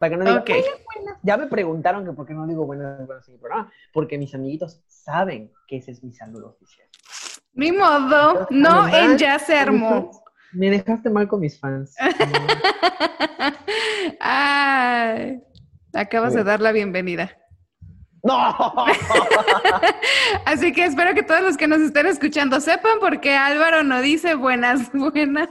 [0.00, 0.44] Para que no diga,
[1.22, 3.70] Ya me preguntaron que por qué no digo buenas, buenas en el programa.
[3.92, 6.88] Porque mis amiguitos saben que ese es mi saludo oficial.
[7.52, 10.10] Ni modo, no en Ya se armó.
[10.52, 11.94] Me dejaste mal con mis fans.
[14.20, 15.42] Ay,
[15.92, 17.36] acabas de dar la bienvenida.
[18.22, 18.34] ¡No!
[20.46, 24.00] Así que espero que todos los que nos estén escuchando sepan por qué Álvaro no
[24.00, 25.50] dice buenas, buenas.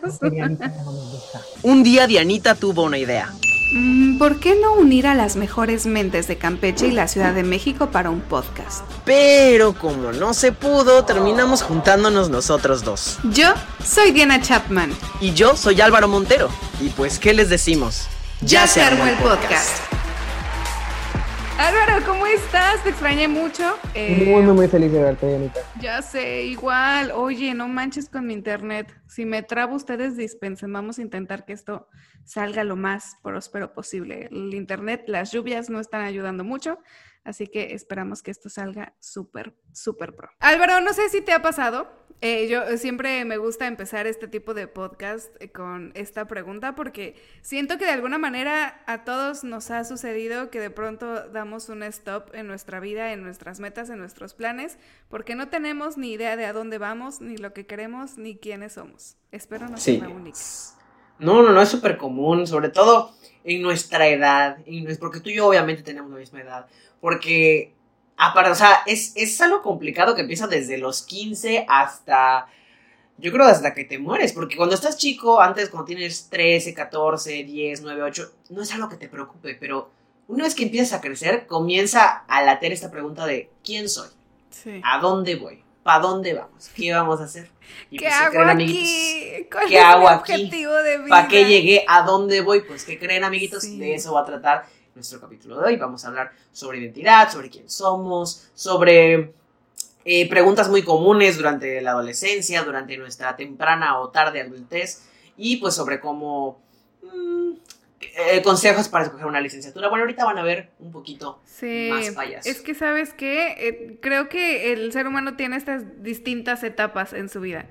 [1.61, 3.29] Un día Dianita tuvo una idea.
[3.71, 7.43] Mm, ¿Por qué no unir a las mejores mentes de Campeche y la Ciudad de
[7.43, 8.83] México para un podcast?
[9.05, 13.19] Pero como no se pudo, terminamos juntándonos nosotros dos.
[13.31, 13.53] Yo
[13.85, 14.91] soy Diana Chapman.
[15.21, 16.49] Y yo soy Álvaro Montero.
[16.81, 18.07] Y pues, ¿qué les decimos?
[18.41, 19.98] Ya, se armó el podcast.
[21.59, 22.81] Álvaro, ¿cómo estás?
[22.83, 23.77] Te extrañé mucho.
[23.93, 25.59] Eh, muy, muy, muy feliz de verte, Dianita.
[25.81, 27.11] Ya sé, igual.
[27.11, 28.95] Oye, no manches con mi internet.
[29.09, 30.71] Si me trabo, ustedes dispensen.
[30.71, 31.89] Vamos a intentar que esto
[32.23, 34.29] salga lo más próspero posible.
[34.31, 36.79] El internet, las lluvias no están ayudando mucho,
[37.25, 40.29] así que esperamos que esto salga súper, súper pro.
[40.39, 44.53] Álvaro, no sé si te ha pasado, eh, yo siempre me gusta empezar este tipo
[44.53, 49.71] de podcast eh, con esta pregunta porque siento que de alguna manera a todos nos
[49.71, 53.99] ha sucedido que de pronto damos un stop en nuestra vida, en nuestras metas, en
[53.99, 58.17] nuestros planes, porque no tenemos ni idea de a dónde vamos, ni lo que queremos,
[58.17, 59.15] ni quiénes somos.
[59.31, 60.39] Espero no sea la única.
[61.19, 63.13] No, no, no es súper común, sobre todo
[63.45, 64.57] en nuestra edad,
[64.99, 66.67] porque tú y yo obviamente tenemos la misma edad,
[66.99, 67.78] porque
[68.21, 72.47] Aparte, o sea, es, es algo complicado que empieza desde los 15 hasta.
[73.17, 77.45] Yo creo hasta que te mueres, porque cuando estás chico, antes cuando tienes 13, 14,
[77.45, 79.89] 10, 9, 8, no es algo que te preocupe, pero
[80.27, 84.09] una vez que empiezas a crecer, comienza a latir esta pregunta de ¿quién soy?
[84.49, 84.81] Sí.
[84.83, 85.63] ¿A dónde voy?
[85.83, 86.69] ¿Para dónde vamos?
[86.75, 87.49] ¿Qué vamos a hacer?
[87.89, 89.47] ¿Qué pues, hago aquí?
[89.69, 90.51] ¿Qué hago aquí?
[91.07, 91.85] ¿Para qué llegué?
[91.87, 92.61] ¿A dónde voy?
[92.61, 93.63] Pues, ¿qué creen, amiguitos?
[93.77, 94.65] De eso va a tratar
[94.99, 95.75] nuestro capítulo de hoy.
[95.77, 99.33] Vamos a hablar sobre identidad, sobre quién somos, sobre
[100.05, 105.03] eh, preguntas muy comunes durante la adolescencia, durante nuestra temprana o tarde adultez
[105.37, 106.61] y pues sobre cómo...
[107.01, 107.53] Mm,
[108.01, 109.89] eh, consejos para escoger una licenciatura.
[109.89, 111.41] Bueno, ahorita van a ver un poquito
[111.89, 112.45] más fallas.
[112.45, 117.27] Es que sabes que eh, creo que el ser humano tiene estas distintas etapas en
[117.27, 117.65] su vida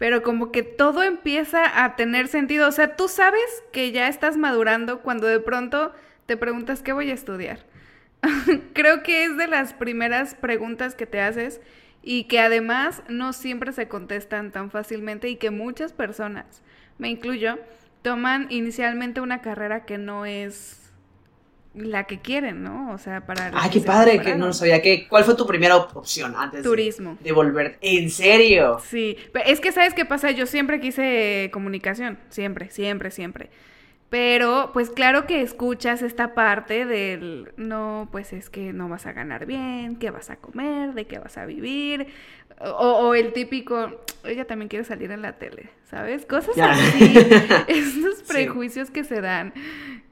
[0.00, 2.66] pero como que todo empieza a tener sentido.
[2.68, 5.92] O sea, tú sabes que ya estás madurando cuando de pronto
[6.30, 7.58] te preguntas qué voy a estudiar.
[8.72, 11.60] Creo que es de las primeras preguntas que te haces
[12.04, 16.62] y que además no siempre se contestan tan fácilmente y que muchas personas,
[16.98, 17.58] me incluyo,
[18.02, 20.92] toman inicialmente una carrera que no es
[21.74, 22.92] la que quieren, ¿no?
[22.92, 23.50] O sea, para...
[23.52, 24.20] ¡Ay, qué padre!
[24.20, 24.80] Que no sabía.
[24.80, 27.18] ¿Qué, ¿Cuál fue tu primera opción antes Turismo.
[27.20, 27.76] de volver?
[27.80, 28.78] ¿En serio?
[28.88, 29.16] Sí,
[29.46, 30.30] es que ¿sabes qué pasa?
[30.30, 33.50] Yo siempre quise comunicación, siempre, siempre, siempre.
[34.10, 39.12] Pero, pues claro que escuchas esta parte del, no, pues es que no vas a
[39.12, 42.08] ganar bien, qué vas a comer, de qué vas a vivir,
[42.60, 46.26] o, el típico, ella también quiere salir en la tele, ¿sabes?
[46.26, 47.14] Cosas así,
[47.68, 49.54] esos prejuicios que se dan,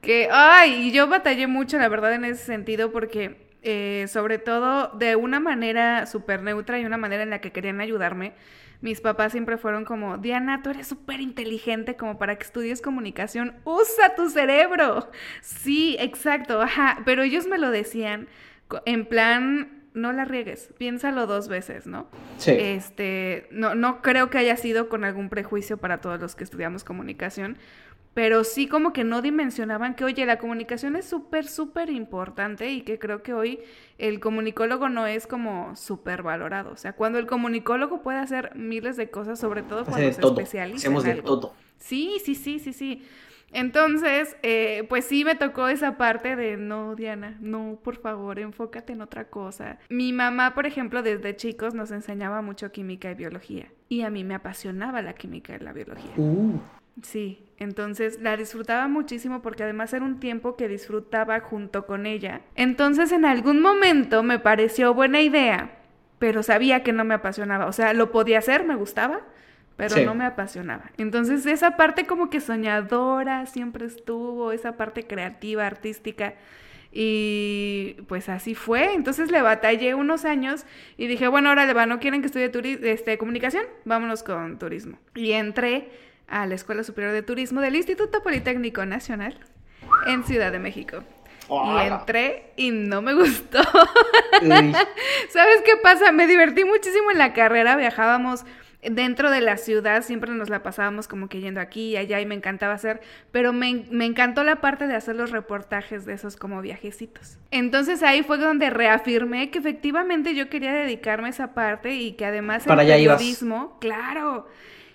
[0.01, 4.89] que, ay, y yo batallé mucho, la verdad, en ese sentido, porque eh, sobre todo
[4.97, 8.33] de una manera súper neutra y una manera en la que querían ayudarme,
[8.81, 13.55] mis papás siempre fueron como, Diana, tú eres súper inteligente como para que estudies comunicación,
[13.65, 15.11] usa tu cerebro.
[15.41, 18.29] Sí, exacto, ajá, pero ellos me lo decían
[18.85, 22.07] en plan, no la riegues, piénsalo dos veces, ¿no?
[22.37, 22.51] Sí.
[22.51, 26.83] Este, no, no creo que haya sido con algún prejuicio para todos los que estudiamos
[26.83, 27.57] comunicación,
[28.19, 32.81] pero sí como que no dimensionaban que, oye, la comunicación es súper, súper importante y
[32.81, 33.61] que creo que hoy
[33.97, 36.73] el comunicólogo no es como súper valorado.
[36.73, 40.79] O sea, cuando el comunicólogo puede hacer miles de cosas, sobre todo cuando se especializa.
[40.79, 41.53] Hacemos de todo.
[41.77, 43.07] Sí, sí, sí, sí, sí.
[43.53, 48.91] Entonces, eh, pues sí me tocó esa parte de, no, Diana, no, por favor, enfócate
[48.91, 49.79] en otra cosa.
[49.87, 53.71] Mi mamá, por ejemplo, desde chicos nos enseñaba mucho química y biología.
[53.87, 56.11] Y a mí me apasionaba la química y la biología.
[56.17, 56.59] Uh.
[57.01, 62.41] Sí, entonces la disfrutaba muchísimo porque además era un tiempo que disfrutaba junto con ella.
[62.55, 65.77] Entonces en algún momento me pareció buena idea,
[66.19, 67.65] pero sabía que no me apasionaba.
[67.65, 69.19] O sea, lo podía hacer, me gustaba,
[69.75, 70.91] pero no me apasionaba.
[70.97, 76.35] Entonces esa parte como que soñadora siempre estuvo, esa parte creativa, artística.
[76.93, 78.93] Y pues así fue.
[78.93, 80.65] Entonces le batallé unos años
[80.97, 83.65] y dije, bueno, ahora le va, ¿no quieren que estudie este, comunicación?
[83.83, 84.97] Vámonos con turismo.
[85.13, 89.37] Y entré a la Escuela Superior de Turismo del Instituto Politécnico Nacional
[90.07, 91.03] en Ciudad de México.
[91.49, 93.61] Y entré y no me gustó.
[94.41, 96.11] ¿Sabes qué pasa?
[96.11, 98.45] Me divertí muchísimo en la carrera, viajábamos
[98.81, 102.25] dentro de la ciudad siempre nos la pasábamos como que yendo aquí y allá y
[102.25, 106.37] me encantaba hacer, pero me, me, encantó la parte de hacer los reportajes de esos
[106.37, 107.37] como viajecitos.
[107.51, 112.25] Entonces ahí fue donde reafirmé que efectivamente yo quería dedicarme a esa parte y que
[112.25, 113.17] además Para el allá ibas.
[113.17, 114.47] periodismo, claro,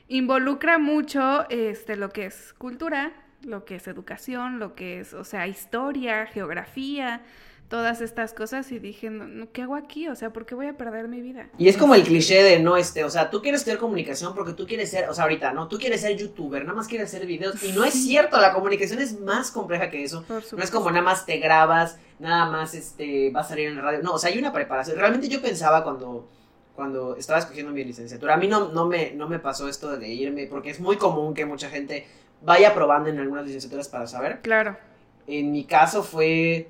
[0.09, 3.13] involucra mucho este lo que es cultura,
[3.43, 7.23] lo que es educación, lo que es, o sea, historia, geografía,
[7.69, 10.09] todas estas cosas y dije, no, ¿qué hago aquí?
[10.09, 11.49] O sea, ¿por qué voy a perder mi vida?
[11.59, 14.53] Y es como el cliché de no este, o sea, tú quieres estudiar comunicación porque
[14.53, 15.69] tú quieres ser, o sea, ahorita, ¿no?
[15.69, 17.63] Tú quieres ser youtuber, nada más quieres hacer videos.
[17.63, 20.25] Y no es cierto, la comunicación es más compleja que eso.
[20.29, 23.83] No es como nada más te grabas, nada más este, vas a salir en la
[23.83, 24.03] radio.
[24.03, 24.99] No, o sea, hay una preparación.
[24.99, 26.29] Realmente yo pensaba cuando,
[26.75, 30.09] cuando estaba escogiendo mi licenciatura, a mí no, no, me, no me pasó esto de
[30.09, 32.07] irme, porque es muy común que mucha gente
[32.43, 34.41] vaya probando en algunas licenciaturas para saber.
[34.43, 34.77] Claro.
[35.27, 36.69] En mi caso fue.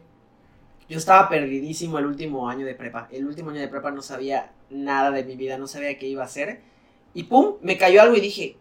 [0.89, 3.09] Yo estaba perdidísimo el último año de prepa.
[3.11, 6.23] El último año de prepa no sabía nada de mi vida, no sabía qué iba
[6.23, 6.61] a hacer.
[7.15, 8.57] Y pum, me cayó algo y dije,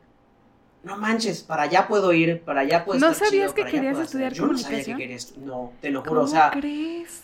[0.83, 3.71] no manches, para allá puedo ir, para allá puedo ¿No estar sabías chido, que para
[3.71, 4.21] querías puedo hacer".
[4.21, 4.97] estudiar Yo no sabía que comunicación?
[4.97, 7.23] quería estu- No, te lo juro, ¿Cómo o sea, crees?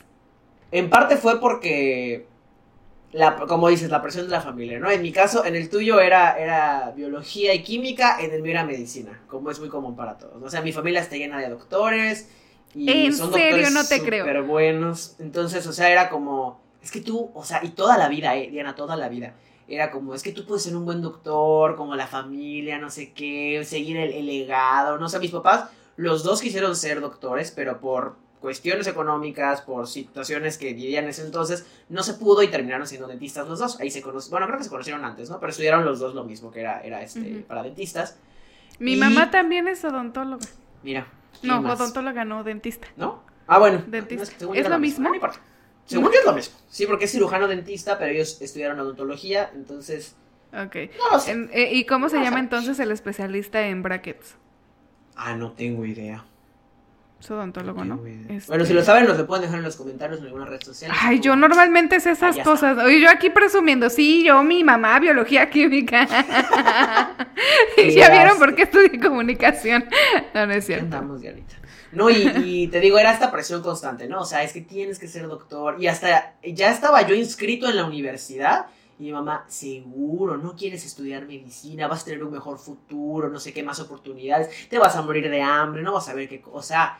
[0.71, 2.25] en parte fue porque,
[3.11, 4.89] la, como dices, la presión de la familia, ¿no?
[4.91, 8.63] En mi caso, en el tuyo era, era biología y química, en el mío era
[8.65, 10.41] medicina, como es muy común para todos.
[10.44, 12.29] O sea, mi familia está llena de doctores.
[12.75, 13.67] Y ¿En son serio?
[13.67, 14.23] doctores No te creo.
[14.25, 15.15] súper buenos.
[15.19, 18.50] Entonces, o sea, era como, es que tú, o sea, y toda la vida, eh,
[18.51, 19.33] Diana, toda la vida.
[19.67, 23.11] Era como, es que tú puedes ser un buen doctor, como la familia, no sé
[23.13, 27.79] qué, seguir el, el legado, no sé, mis papás, los dos quisieron ser doctores, pero
[27.79, 32.88] por cuestiones económicas, por situaciones que vivían en ese entonces, no se pudo y terminaron
[32.88, 33.80] siendo dentistas los dos.
[33.80, 35.39] Ahí se conocieron, bueno, creo que se conocieron antes, ¿no?
[35.39, 38.18] Pero estudiaron los dos lo mismo, que era, era este, para dentistas.
[38.80, 40.45] Mi Y- mamá también es odontóloga.
[40.83, 41.07] Mira.
[41.39, 41.80] ¿quién No, más?
[41.80, 42.88] odontóloga, no, dentista.
[42.97, 43.24] ¿No?
[43.47, 43.83] Ah, bueno.
[43.88, 44.45] Dentista.
[44.45, 45.09] No, ¿Es lo mismo?
[45.09, 45.39] No importa.
[45.85, 46.56] Según yo es lo mismo.
[46.69, 50.15] Sí, porque es cirujano dentista, pero ellos estudiaron odontología, entonces.
[50.53, 50.75] Ok.
[50.97, 51.31] No lo sé.
[51.31, 54.35] En- eh, ¿Y cómo se No llama entonces el especialista en brackets?
[55.15, 56.25] Ah, no tengo idea.
[57.19, 58.00] Es odontólogo, ¿no?
[58.30, 60.62] Este- Bueno, si lo saben, nos lo pueden dejar en los comentarios en alguna red
[60.62, 60.92] social.
[60.98, 62.77] Ay, yo normalmente sé esas Ah, cosas.
[62.77, 66.07] Oye, yo aquí presumiendo, sí, yo, mi mamá, biología química.
[67.77, 69.86] Ya vieron por qué estudié comunicación.
[70.33, 70.86] No, no es Ya cierto.
[70.86, 71.56] andamos, Dianita.
[71.92, 74.21] No, y, y te digo, era esta presión constante, ¿no?
[74.21, 75.75] O sea, es que tienes que ser doctor.
[75.81, 78.68] Y hasta ya estaba yo inscrito en la universidad.
[79.00, 83.39] Y mi mamá, seguro, no quieres estudiar medicina, vas a tener un mejor futuro, no
[83.39, 86.42] sé qué más oportunidades, te vas a morir de hambre, no vas a ver qué
[86.42, 86.98] cosa.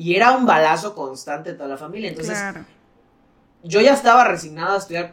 [0.00, 2.08] Y era un balazo constante de toda la familia.
[2.08, 2.64] Entonces, claro.
[3.62, 5.12] yo ya estaba resignado a estudiar,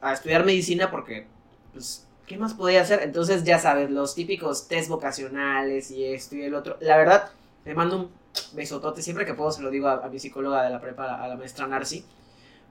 [0.00, 1.26] a estudiar medicina porque,
[1.72, 3.02] pues, ¿qué más podía hacer?
[3.02, 6.76] Entonces, ya sabes, los típicos test vocacionales y esto y el otro.
[6.78, 7.30] La verdad,
[7.64, 8.10] me mando un
[8.52, 11.26] besotote, siempre que puedo se lo digo a, a mi psicóloga de la prepa, a
[11.26, 12.04] la maestra Narci,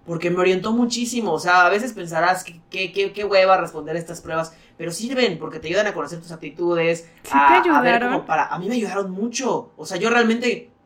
[0.06, 1.34] porque me orientó muchísimo.
[1.34, 5.38] O sea, a veces pensarás que qué que, qué hueva responder estas pruebas, pero sirven
[5.38, 7.10] porque te ayudan a conocer tus aptitudes.
[7.24, 8.14] ¿Sí a, te a ver ayudaron?
[8.14, 8.46] cómo para.
[8.46, 9.74] A mí me ayudaron mucho.
[9.76, 10.77] O sea, yo realmente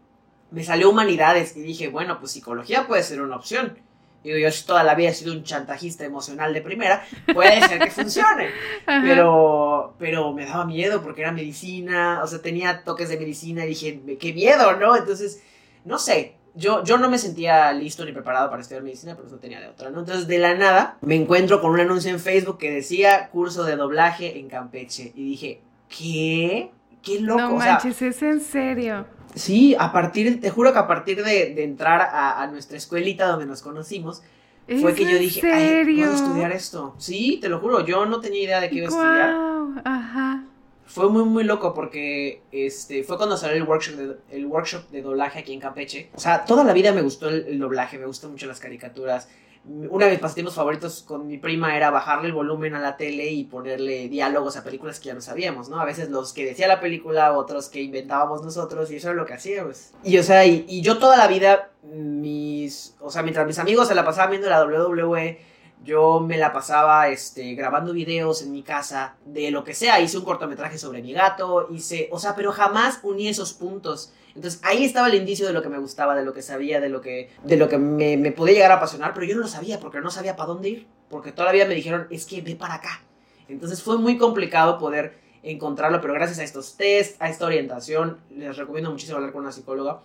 [0.51, 3.77] me salió humanidades y dije, bueno, pues psicología puede ser una opción.
[4.23, 7.03] Digo, yo toda la vida he sido un chantajista emocional de primera,
[7.33, 8.49] puede ser que funcione.
[8.85, 13.69] Pero, pero me daba miedo porque era medicina, o sea, tenía toques de medicina y
[13.69, 14.95] dije, qué miedo, ¿no?
[14.95, 15.41] Entonces,
[15.85, 19.37] no sé, yo, yo no me sentía listo ni preparado para estudiar medicina, pero no
[19.37, 20.01] tenía de otra, ¿no?
[20.01, 23.75] Entonces, de la nada, me encuentro con un anuncio en Facebook que decía curso de
[23.75, 26.71] doblaje en Campeche y dije, ¿qué?
[27.01, 29.07] Qué loco, no o sea, manches, es en serio.
[29.35, 33.27] Sí, a partir, te juro que a partir de, de entrar a, a nuestra escuelita
[33.27, 34.21] donde nos conocimos,
[34.67, 36.05] fue ¿Es que yo dije, ay, serio?
[36.05, 36.95] puedo estudiar esto.
[36.97, 39.35] Sí, te lo juro, yo no tenía idea de qué iba a estudiar.
[39.83, 40.43] Ajá.
[40.85, 45.01] Fue muy, muy loco porque este, fue cuando salió el workshop, de, el workshop de
[45.01, 46.09] doblaje aquí en Campeche.
[46.13, 49.29] O sea, toda la vida me gustó el, el doblaje, me gustan mucho las caricaturas.
[49.63, 53.27] Uno de mis pasatiempos favoritos con mi prima era bajarle el volumen a la tele
[53.27, 55.79] y ponerle diálogos a películas que ya no sabíamos, ¿no?
[55.79, 59.25] A veces los que decía la película, otros que inventábamos nosotros y eso era lo
[59.25, 59.91] que hacíamos.
[60.03, 63.87] Y o sea, y, y yo toda la vida, mis, o sea, mientras mis amigos
[63.87, 65.39] se la pasaban viendo la WWE,
[65.83, 69.99] yo me la pasaba este, grabando videos en mi casa de lo que sea.
[69.99, 74.13] Hice un cortometraje sobre mi gato, hice, o sea, pero jamás uní esos puntos.
[74.35, 76.89] Entonces ahí estaba el indicio de lo que me gustaba, de lo que sabía, de
[76.89, 79.79] lo que, de lo que me, podía llegar a apasionar, pero yo no lo sabía
[79.79, 80.87] porque no sabía para dónde ir.
[81.09, 83.01] Porque todavía me dijeron, es que ve para acá.
[83.49, 88.55] Entonces fue muy complicado poder encontrarlo, pero gracias a estos test, a esta orientación, les
[88.55, 90.01] recomiendo muchísimo hablar con una psicóloga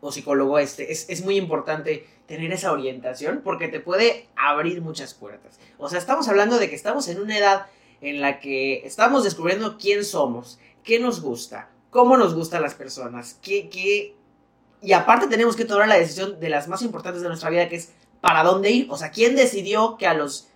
[0.00, 5.14] o psicólogo, este, es, es muy importante tener esa orientación porque te puede abrir muchas
[5.14, 5.58] puertas.
[5.78, 7.66] O sea, estamos hablando de que estamos en una edad
[8.00, 13.38] en la que estamos descubriendo quién somos, qué nos gusta, cómo nos gustan las personas,
[13.42, 14.14] qué, qué...
[14.80, 17.76] Y aparte tenemos que tomar la decisión de las más importantes de nuestra vida, que
[17.76, 18.86] es para dónde ir.
[18.90, 20.48] O sea, ¿quién decidió que a los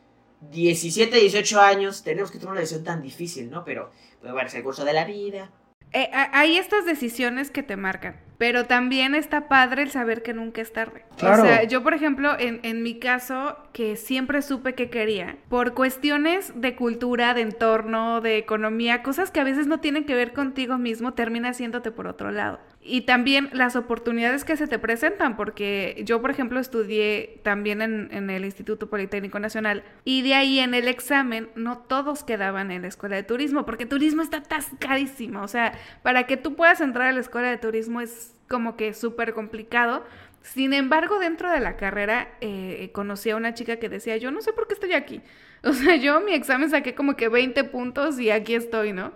[0.50, 3.64] 17, 18 años tenemos que tomar una decisión tan difícil, ¿no?
[3.64, 5.50] Pero, pues bueno, el curso de la vida.
[5.92, 10.61] Eh, hay estas decisiones que te marcan, pero también está padre el saber que nunca
[10.61, 11.04] es tarde.
[11.16, 11.44] Claro.
[11.44, 15.75] O sea, yo, por ejemplo, en, en mi caso, que siempre supe que quería, por
[15.75, 20.32] cuestiones de cultura, de entorno, de economía, cosas que a veces no tienen que ver
[20.32, 22.58] contigo mismo, termina haciéndote por otro lado.
[22.85, 28.09] Y también las oportunidades que se te presentan, porque yo, por ejemplo, estudié también en,
[28.11, 32.83] en, el Instituto Politécnico Nacional y de ahí en el examen no todos quedaban en
[32.83, 35.43] la escuela de turismo, porque turismo está atascadísimo.
[35.43, 38.95] O sea, para que tú puedas entrar a la escuela de turismo es como que
[38.95, 40.05] súper complicado.
[40.43, 44.41] Sin embargo, dentro de la carrera eh, conocí a una chica que decía, yo no
[44.43, 45.21] sé por qué estoy aquí.
[45.65, 49.12] O sea, yo mi examen saqué como que 20 puntos y aquí estoy, ¿no?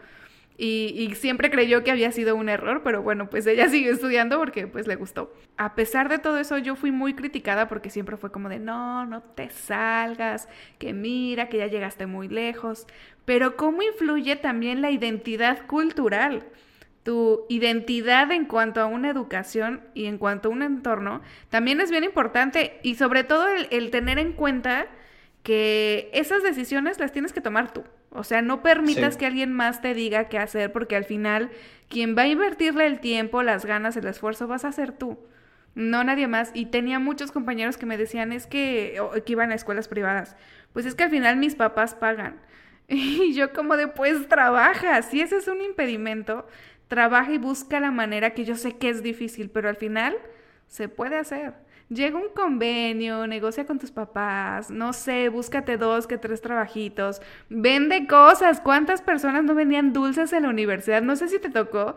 [0.59, 4.67] Y, siempre creyó que había sido un error, pero bueno, pues ella sigue estudiando porque
[4.67, 5.33] pues le gustó.
[5.57, 9.05] A pesar de todo eso, yo fui muy criticada porque siempre fue como de, no,
[9.05, 10.49] no te salgas,
[10.79, 12.87] que mira, que ya llegaste muy lejos.
[13.25, 16.45] Pero ¿cómo influye también la identidad cultural?
[17.03, 21.91] Tu identidad en cuanto a una educación y en cuanto a un entorno también es
[21.91, 24.89] bien importante y sobre todo el tener en cuenta
[25.45, 27.85] que esas decisiones las tienes que tomar tú.
[28.17, 29.21] O sea, no permitas sí.
[29.21, 31.51] que alguien más te diga qué hacer porque al final
[31.89, 35.19] quien va a invertirle el tiempo, las ganas, el esfuerzo vas a ser tú,
[35.75, 36.51] no nadie más.
[36.55, 40.37] Y tenía muchos compañeros que me decían es que, que iban a escuelas privadas.
[40.73, 42.41] Pues es que al final mis papás pagan.
[42.89, 46.47] Y yo como de pues trabaja, si ese es un impedimento,
[46.87, 50.17] trabaja y busca la manera que yo sé que es difícil, pero al final
[50.69, 51.55] se puede hacer
[51.89, 58.07] llega un convenio, negocia con tus papás, no sé, búscate dos que tres trabajitos, vende
[58.07, 58.61] cosas.
[58.61, 61.03] ¿Cuántas personas no vendían dulces en la universidad?
[61.03, 61.97] No sé si te tocó.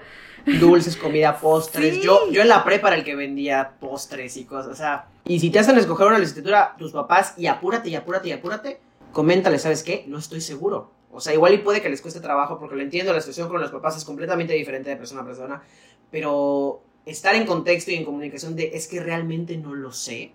[0.59, 1.95] Dulces, comida, postres.
[1.95, 2.01] Sí.
[2.01, 4.71] Yo, yo en la prepa era el que vendía postres y cosas.
[4.71, 8.29] O sea, y si te hacen escoger una licenciatura tus papás y apúrate y apúrate
[8.29, 8.79] y apúrate,
[9.11, 10.05] coméntale, ¿sabes qué?
[10.07, 10.91] No estoy seguro.
[11.11, 13.59] O sea, igual y puede que les cueste trabajo porque lo entiendo, la situación con
[13.59, 15.63] los papás es completamente diferente de persona a persona,
[16.11, 20.33] pero estar en contexto y en comunicación de es que realmente no lo sé.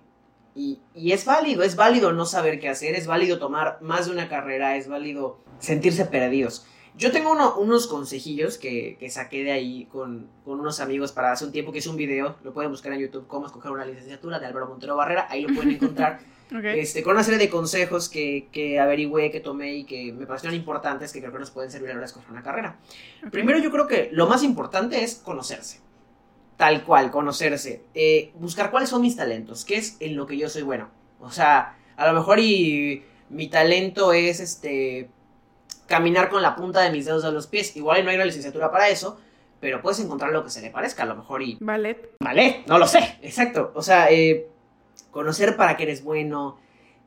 [0.57, 4.13] Y, y, es válido, es válido no saber qué hacer, es válido tomar más de
[4.13, 6.65] una carrera, es válido sentirse perdidos.
[6.97, 11.33] Yo tengo uno, unos consejillos que, que saqué de ahí con, con, unos amigos para
[11.33, 13.85] hace un tiempo que hice un video, lo pueden buscar en YouTube, cómo escoger una
[13.85, 16.21] licenciatura de Álvaro Montero Barrera, ahí lo pueden encontrar,
[16.57, 16.79] okay.
[16.79, 20.55] este, con una serie de consejos que, que averigüé, que tomé y que me parecieron
[20.55, 22.79] importantes, que creo que nos pueden servir a la hora de escoger una carrera.
[23.19, 23.31] Okay.
[23.31, 25.81] Primero yo creo que lo más importante es conocerse
[26.57, 30.49] tal cual, conocerse, eh, buscar cuáles son mis talentos, qué es en lo que yo
[30.49, 30.89] soy bueno.
[31.21, 35.09] O sea, a lo mejor y mi talento es este
[35.87, 37.77] caminar con la punta de mis dedos de los pies.
[37.77, 39.19] Igual no hay una licenciatura para eso,
[39.61, 42.17] pero puedes encontrar lo que se le parezca, a lo mejor y ballet.
[42.21, 43.73] Ballet, no lo sé, exacto.
[43.75, 44.49] O sea, eh,
[45.11, 46.59] conocer para qué eres bueno,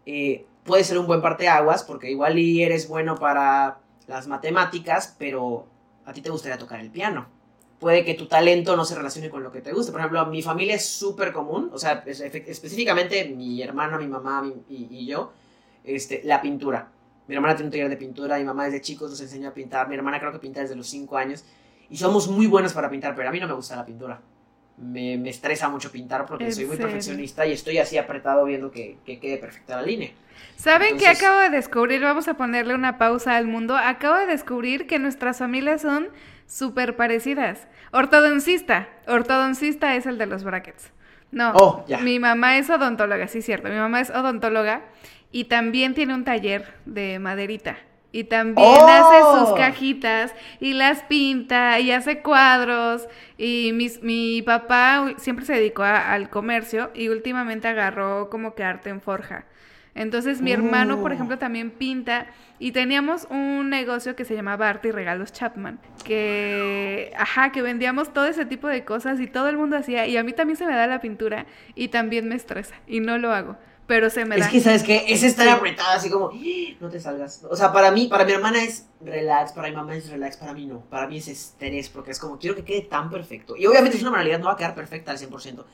[0.06, 5.68] eh, puede ser un buen parteaguas, porque igual y eres bueno para las matemáticas, pero
[6.06, 7.37] a ti te gustaría tocar el piano
[7.80, 9.92] puede que tu talento no se relacione con lo que te gusta.
[9.92, 14.54] Por ejemplo, mi familia es súper común, o sea, específicamente mi hermana, mi mamá mi,
[14.70, 15.32] y, y, yo,
[15.84, 16.90] este, la pintura.
[17.28, 19.88] Mi hermana tiene un taller de pintura, mi mamá desde chicos nos enseñó a pintar,
[19.90, 21.44] mi hermana creo que pinta desde los 5 años,
[21.90, 24.20] y somos muy buenos para pintar, pero a mí no me gusta la pintura.
[24.78, 26.86] Me, me estresa mucho pintar porque soy muy serio?
[26.86, 30.12] perfeccionista y estoy así apretado viendo que, que quede perfecta la línea.
[30.56, 32.02] ¿Saben qué acabo de descubrir?
[32.02, 33.76] Vamos a ponerle una pausa al mundo.
[33.76, 36.10] Acabo de descubrir que nuestras familias son
[36.48, 37.68] súper parecidas.
[37.92, 38.90] Ortodoncista.
[39.06, 40.92] Ortodoncista es el de los brackets.
[41.30, 42.00] No, oh, yeah.
[42.00, 43.68] mi mamá es odontóloga, sí, cierto.
[43.68, 44.82] Mi mamá es odontóloga
[45.32, 47.78] y también tiene un taller de maderita.
[48.14, 48.88] Y también oh.
[48.88, 53.08] hace sus cajitas y las pinta y hace cuadros.
[53.38, 58.64] Y mis, mi papá siempre se dedicó a, al comercio y últimamente agarró como que
[58.64, 59.46] arte en forja.
[59.98, 61.16] Entonces mi hermano, por Oh.
[61.16, 62.28] ejemplo, también pinta
[62.60, 68.14] y teníamos un negocio que se llamaba Arte y Regalos Chapman, que, ajá, que vendíamos
[68.14, 70.66] todo ese tipo de cosas y todo el mundo hacía y a mí también se
[70.66, 74.36] me da la pintura y también me estresa y no lo hago, pero se me
[74.36, 74.50] Es da.
[74.52, 75.06] que, ¿sabes qué?
[75.08, 77.44] Es estar apretada así como, "Ah, no te salgas.
[77.50, 80.54] O sea, para mí, para mi hermana es relax, para mi mamá es relax, para
[80.54, 80.82] mí no.
[80.90, 83.56] Para mí es estrés, porque es como, quiero que quede tan perfecto.
[83.56, 85.66] Y obviamente es una manualidad, no va a quedar perfecta al 100%.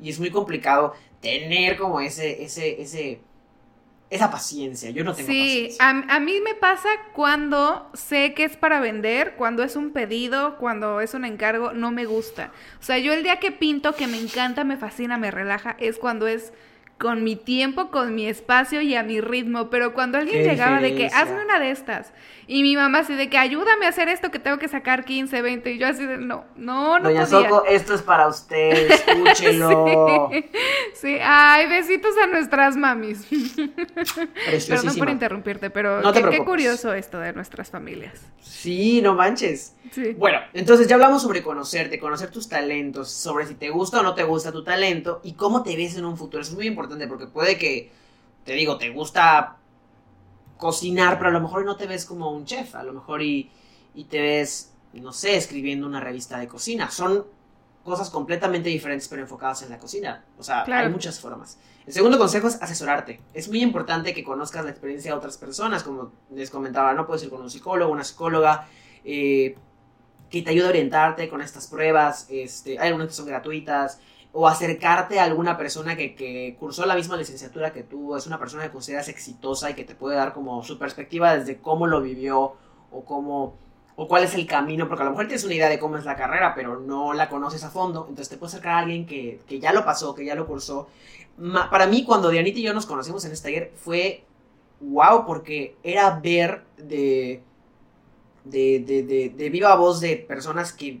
[0.00, 3.20] Y es muy complicado tener como ese, ese, ese,
[4.14, 4.90] esa paciencia.
[4.90, 5.78] Yo no tengo Sí, paciencia.
[5.78, 10.56] a, a mí me pasa cuando sé que es para vender, cuando es un pedido,
[10.58, 12.52] cuando es un encargo, no me gusta.
[12.80, 15.98] O sea, yo el día que pinto, que me encanta, me fascina, me relaja, es
[15.98, 16.52] cuando es
[17.02, 20.94] con mi tiempo, con mi espacio y a mi ritmo, pero cuando alguien llegaba de
[20.94, 22.12] que hazme una de estas
[22.46, 25.42] y mi mamá así de que ayúdame a hacer esto que tengo que sacar 15,
[25.42, 27.48] 20 y yo así de no, no, no Doña podía.
[27.48, 30.28] Soco, esto es para usted, escúchelo.
[30.30, 30.44] Sí.
[30.94, 33.26] Sí, ay, besitos a nuestras mamis.
[34.68, 38.20] Perdón por interrumpirte, pero No qué, curioso esto de nuestras familias.
[38.40, 39.74] Sí, no manches.
[39.90, 40.12] Sí.
[40.12, 44.14] Bueno, entonces ya hablamos sobre conocerte, conocer tus talentos, sobre si te gusta o no
[44.14, 46.42] te gusta tu talento y cómo te ves en un futuro.
[46.42, 47.90] Eso es muy importante porque puede que,
[48.44, 49.56] te digo, te gusta
[50.56, 53.50] cocinar, pero a lo mejor no te ves como un chef, a lo mejor y,
[53.94, 56.90] y te ves, no sé, escribiendo una revista de cocina.
[56.90, 57.26] Son
[57.82, 60.24] cosas completamente diferentes pero enfocadas en la cocina.
[60.38, 60.86] O sea, Claro.
[60.86, 61.58] hay muchas formas.
[61.84, 63.20] El segundo consejo es asesorarte.
[63.34, 67.24] Es muy importante que conozcas la experiencia de otras personas, como les comentaba, no puedes
[67.24, 68.68] ir con un psicólogo, una psicóloga,
[69.04, 69.56] eh,
[70.30, 72.26] que te ayude a orientarte con estas pruebas.
[72.30, 73.98] Este, hay algunas que son gratuitas.
[74.32, 78.38] O acercarte a alguna persona que, que cursó la misma licenciatura que tú, es una
[78.38, 82.00] persona que consideras exitosa y que te puede dar como su perspectiva desde cómo lo
[82.00, 82.54] vivió
[82.90, 83.56] o cómo
[83.94, 86.04] o cuál es el camino, porque a lo mejor tienes una idea de cómo es
[86.04, 89.40] la carrera, pero no la conoces a fondo, entonces te puedes acercar a alguien que,
[89.46, 90.88] que ya lo pasó, que ya lo cursó.
[91.70, 94.24] Para mí, cuando Dianita y yo nos conocimos en este taller, fue
[94.80, 97.42] wow, porque era ver de,
[98.44, 101.00] de, de, de, de viva voz de personas que,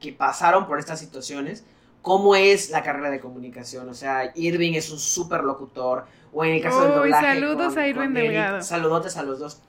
[0.00, 1.64] que pasaron por estas situaciones,
[2.02, 3.88] cómo es la carrera de comunicación.
[3.88, 7.26] O sea, Irving es un súper locutor, o en el caso del Uy, doblaje.
[7.26, 8.62] saludos con- a Irving con Eric, Delgado.
[8.62, 9.60] Saludotes a los dos.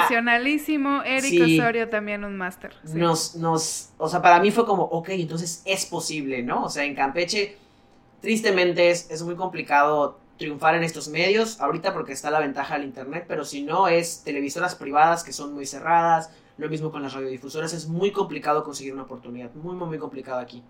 [0.00, 1.58] Profesionalísimo, Eric sí.
[1.60, 2.74] Osorio también un máster.
[2.84, 2.96] sí.
[2.98, 6.64] nos, nos, o sea, para mí fue como, ok, entonces es posible, ¿no?
[6.64, 7.56] O sea, en Campeche,
[8.20, 12.84] tristemente es, es muy complicado triunfar en estos medios, ahorita porque está la ventaja del
[12.84, 17.12] Internet, pero si no es televisoras privadas que son muy cerradas, lo mismo con las
[17.14, 20.62] radiodifusoras, es muy complicado conseguir una oportunidad, muy, muy, muy complicado aquí.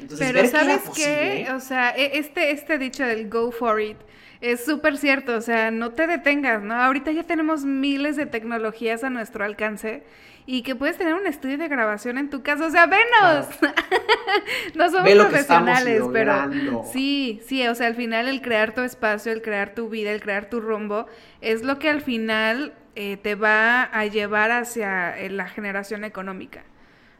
[0.00, 1.52] Entonces, Pero que ¿sabes posible, qué?
[1.52, 3.96] O sea, e- este, este dicho del go for it
[4.40, 6.74] es súper cierto, o sea, no te detengas, ¿no?
[6.74, 10.04] Ahorita ya tenemos miles de tecnologías a nuestro alcance
[10.46, 13.48] y que puedes tener un estudio de grabación en tu casa, o sea, venos.
[14.76, 18.40] no somos ve lo que estamos profesionales, pero sí, sí, o sea, al final el
[18.40, 21.06] crear tu espacio, el crear tu vida, el crear tu rumbo,
[21.40, 26.62] es lo que al final eh, te va a llevar hacia eh, la generación económica.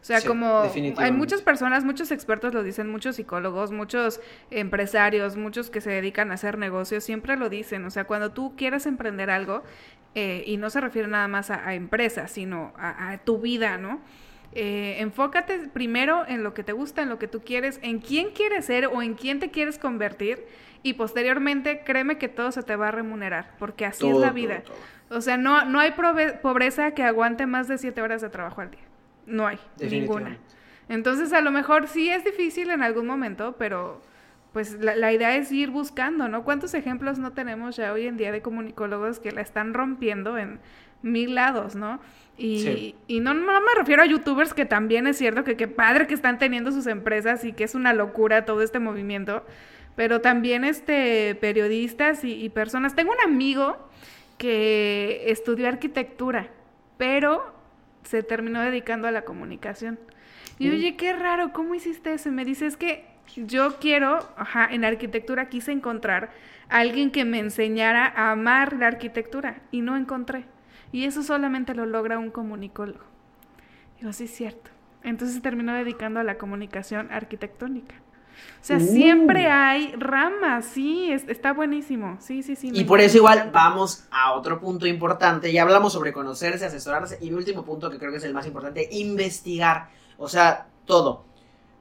[0.01, 0.63] O sea, Sí, como
[0.97, 6.31] hay muchas personas, muchos expertos lo dicen, muchos psicólogos, muchos empresarios, muchos que se dedican
[6.31, 7.85] a hacer negocios, siempre lo dicen.
[7.85, 9.63] O sea, cuando tú quieres emprender algo,
[10.15, 13.77] eh, y no se refiere nada más a, a empresas, sino a, a tu vida,
[13.77, 14.01] ¿no?
[14.53, 18.31] Eh, enfócate primero en lo que te gusta, en lo que tú quieres, en quién
[18.31, 20.47] quieres ser o en quién te quieres convertir,
[20.83, 24.63] y posteriormente créeme que todo se te va a remunerar, porque así es la vida.
[24.63, 24.77] todo.
[25.11, 25.93] O sea, no, no hay
[26.43, 28.81] pobreza que aguante más de siete horas de trabajo al día.
[29.29, 30.39] No hay, ninguna.
[30.89, 34.01] Entonces, a lo mejor sí es difícil en algún momento, pero
[34.53, 36.43] pues la, la idea es ir buscando, ¿no?
[36.43, 40.59] ¿Cuántos ejemplos no tenemos ya hoy en día de comunicólogos que la están rompiendo en
[41.03, 42.01] mil lados, ¿no?
[42.39, 42.95] Y, Sí.
[43.07, 46.15] y no, no me refiero a youtubers que también es cierto que qué padre que
[46.15, 49.45] están teniendo sus empresas y que es una locura todo este movimiento,
[49.95, 52.95] pero también este periodistas y, y personas.
[52.95, 53.77] Tengo un amigo
[54.39, 56.49] que estudió arquitectura,
[56.97, 57.58] pero
[58.09, 59.99] se terminó dedicando a la comunicación.
[60.59, 60.73] Y Mm.
[60.73, 62.31] oye, qué raro, ¿cómo hiciste eso?
[62.31, 63.05] Y me dice, es que
[63.37, 66.31] yo quiero, ajá, en arquitectura quise encontrar
[66.71, 70.47] a alguien que me enseñara a amar la arquitectura y no encontré.
[70.91, 73.05] Y eso solamente lo logra un comunicólogo.
[74.01, 74.71] Digo, sí es cierto.
[75.03, 77.95] Entonces se terminó dedicando a la comunicación arquitectónica.
[78.61, 78.81] O sea, Uh.
[78.81, 82.17] siempre hay ramas, sí, es- está buenísimo.
[82.21, 82.71] Sí, sí, sí.
[82.75, 85.53] Y por eso igual vamos a otro punto importante.
[85.53, 87.19] Ya hablamos sobre conocerse, asesorarse.
[87.21, 89.89] Y mi último punto, que creo que es el más importante, investigar.
[90.19, 91.25] O sea, todo.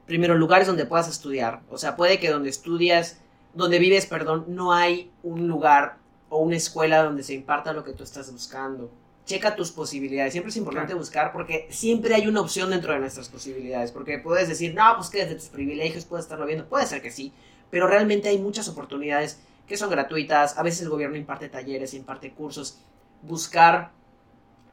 [0.06, 1.60] Primero, lugares donde puedas estudiar.
[1.68, 3.20] O sea, puede que donde estudias,
[3.52, 5.96] donde vives, perdón, no hay un lugar
[6.30, 8.90] o una escuela donde se imparta lo que tú estás buscando.
[9.28, 10.32] Checa tus posibilidades.
[10.32, 10.98] Siempre es importante Claro.
[11.00, 13.92] buscar porque siempre hay una opción dentro de nuestras posibilidades.
[13.92, 16.66] Porque puedes decir, no, pues que desde tus privilegios puedes estarlo viendo.
[16.66, 17.32] Puede ser que sí.
[17.70, 20.56] Pero realmente hay muchas oportunidades que son gratuitas.
[20.56, 22.78] A veces el gobierno imparte talleres, imparte cursos.
[23.20, 23.90] Buscar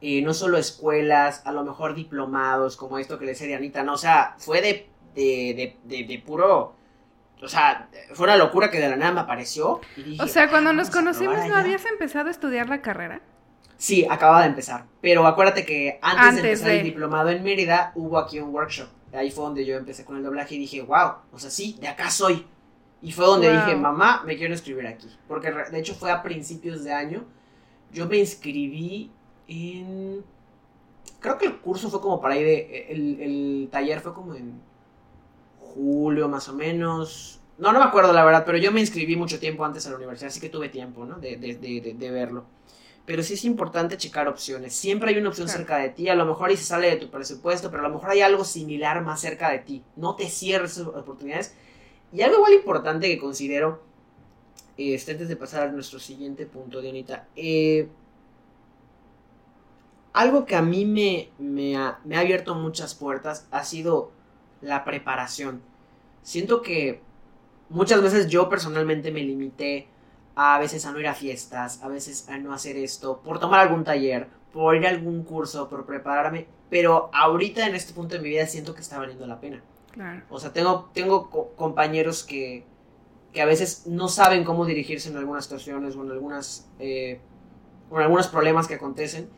[0.00, 3.94] eh, no solo escuelas, a lo mejor diplomados, como esto que le decía Dianita, no,
[3.94, 6.74] o sea, fue de, de, de, de, puro,
[7.42, 9.80] o sea, fue una locura que de la nada me apareció.
[9.96, 11.58] y dije, O sea, cuando "Ah, nos conocimos, ¿no allá".
[11.60, 13.20] habías empezado a estudiar la carrera?
[13.78, 17.42] Sí, acababa de empezar, pero acuérdate que antes, Antes de empezar de- el diplomado en
[17.42, 20.80] Mérida, hubo aquí un workshop, ahí fue donde yo empecé con el doblaje y dije,
[20.82, 22.46] wow, o sea, sí, de acá soy.
[23.02, 23.56] Y fue donde Wow.
[23.58, 25.06] dije, mamá, me quiero inscribir aquí.
[25.28, 27.24] Porque de hecho fue a principios de año.
[27.92, 29.10] Yo me inscribí
[29.46, 30.24] en.
[31.20, 32.86] Creo que el curso fue como para ahí de.
[32.88, 34.60] El, el taller fue como en
[35.60, 37.40] julio más o menos.
[37.58, 39.96] no, no me acuerdo la verdad, pero yo me inscribí mucho tiempo antes a la
[39.96, 41.16] universidad, así que tuve tiempo, ¿no?
[41.18, 42.44] De, de, de, de verlo.
[43.06, 44.74] Pero sí es importante checar opciones.
[44.74, 45.58] Siempre hay una opción Claro.
[45.60, 46.08] cerca de ti.
[46.08, 48.44] A lo mejor y se sale de tu presupuesto, pero a lo mejor hay algo
[48.44, 49.84] similar más cerca de ti.
[49.94, 51.54] No te cierres esas oportunidades.
[52.12, 53.80] Y algo igual importante que considero,
[54.76, 57.88] este, antes de pasar a nuestro siguiente punto, Dianita, eh,
[60.12, 64.10] algo que a mí me, me, ha, me ha abierto muchas puertas ha sido
[64.62, 65.60] la preparación.
[66.22, 67.00] Siento que
[67.68, 69.88] muchas veces yo personalmente me limité
[70.36, 73.60] a veces a no ir a fiestas, a veces a no hacer esto, por tomar
[73.60, 78.20] algún taller, por ir a algún curso, por prepararme, pero ahorita en este punto de
[78.22, 79.62] mi vida siento que está valiendo la pena.
[79.92, 80.22] Claro.
[80.30, 82.64] O sea, tengo, tengo co- compañeros que,
[83.32, 87.18] que a veces no saben cómo dirigirse en algunas situaciones o en, algunas, eh,
[87.90, 89.28] o en algunos problemas que acontecen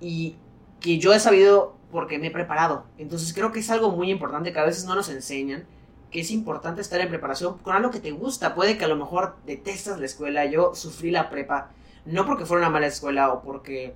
[0.00, 0.36] y
[0.80, 2.84] que yo he sabido porque me he preparado.
[2.98, 5.64] Entonces creo que es algo muy importante que a veces no nos enseñan,
[6.10, 8.54] que es importante estar en preparación con algo que te gusta.
[8.54, 10.44] Puede que a lo mejor detestas la escuela.
[10.46, 11.70] Yo sufrí la prepa,
[12.04, 13.94] no porque fuera una mala escuela o porque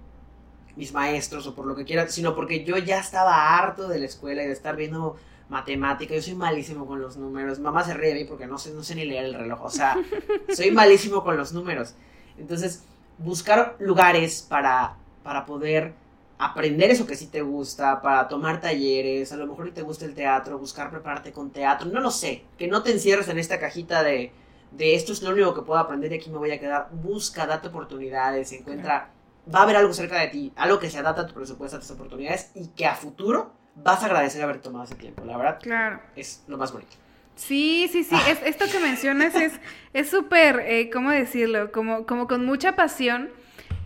[0.76, 4.06] mis maestros o por lo que quieran, sino porque yo ya estaba harto de la
[4.06, 5.16] escuela y de estar viendo
[5.48, 6.14] matemática.
[6.14, 7.58] Yo soy malísimo con los números.
[7.58, 9.62] Mamá se ríe de mí porque no sé, no sé ni leer el reloj.
[9.62, 9.96] O sea,
[10.54, 11.94] soy malísimo con los números.
[12.38, 12.84] Entonces,
[13.18, 15.94] buscar lugares para, para poder
[16.40, 20.14] aprender eso que sí te gusta, para tomar talleres, a lo mejor te gusta el
[20.14, 24.02] teatro, buscar prepararte con teatro, no lo sé, que no te encierres en esta cajita
[24.02, 24.32] de,
[24.70, 27.46] de esto es lo único que puedo aprender y aquí me voy a quedar, busca,
[27.46, 29.10] date oportunidades, encuentra,
[29.54, 31.80] va a haber algo cerca de ti, algo que se adapta a tu presupuesto, a
[31.80, 35.58] tus oportunidades y que a futuro vas a agradecer haber tomado ese tiempo, la verdad
[35.60, 36.00] Claro.
[36.16, 36.96] es lo más bonito.
[37.36, 38.14] Sí, sí, sí.
[38.28, 39.52] Es, esto que mencionas es
[39.94, 41.72] es súper, eh, ¿cómo decirlo?
[41.72, 43.30] Como, como con mucha pasión,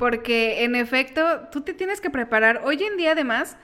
[0.04, 2.60] porque en efecto tú te tienes que preparar.
[2.66, 3.56] Hoy en día además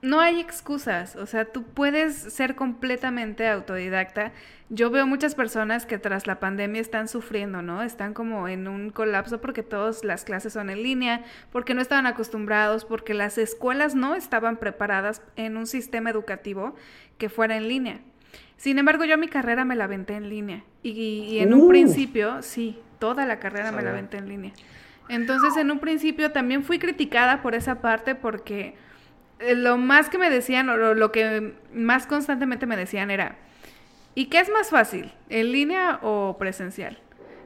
[0.00, 4.32] no hay excusas, o sea, tú puedes ser completamente autodidacta.
[4.70, 7.82] Yo veo muchas personas que tras la pandemia están sufriendo, ¿no?
[7.82, 12.06] Están como en un colapso porque todas las clases son en línea, porque no estaban
[12.06, 16.74] acostumbrados, porque las escuelas no estaban preparadas en un sistema educativo
[17.18, 18.00] que fuera en línea.
[18.56, 20.64] Sin embargo, yo mi carrera me la aventé en línea.
[20.82, 20.92] Y,
[21.28, 21.68] y en un Uh.
[21.68, 24.54] principio, sí, toda la carrera me la aventé en línea.
[25.08, 28.74] Entonces, en un principio también fui criticada por esa parte porque
[29.40, 33.36] eh, lo más que me decían, o lo, lo que más constantemente me decían era,
[34.14, 35.12] ¿y qué es más fácil?
[35.28, 36.98] ¿En línea o presencial?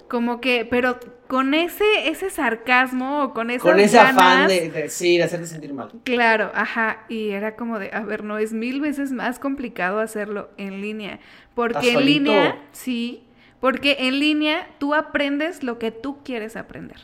[0.09, 5.19] Como que, pero con ese, ese sarcasmo o con Con ese afán de, de- sí,
[5.19, 5.91] de hacerte sentir mal.
[6.05, 10.49] Claro, ajá, y era como de, a ver, no, es mil veces más complicado hacerlo
[10.57, 11.21] en línea,
[11.55, 13.25] porque ¿Estás en línea, sí,
[13.61, 16.99] porque en línea tú aprendes lo que tú quieres aprender.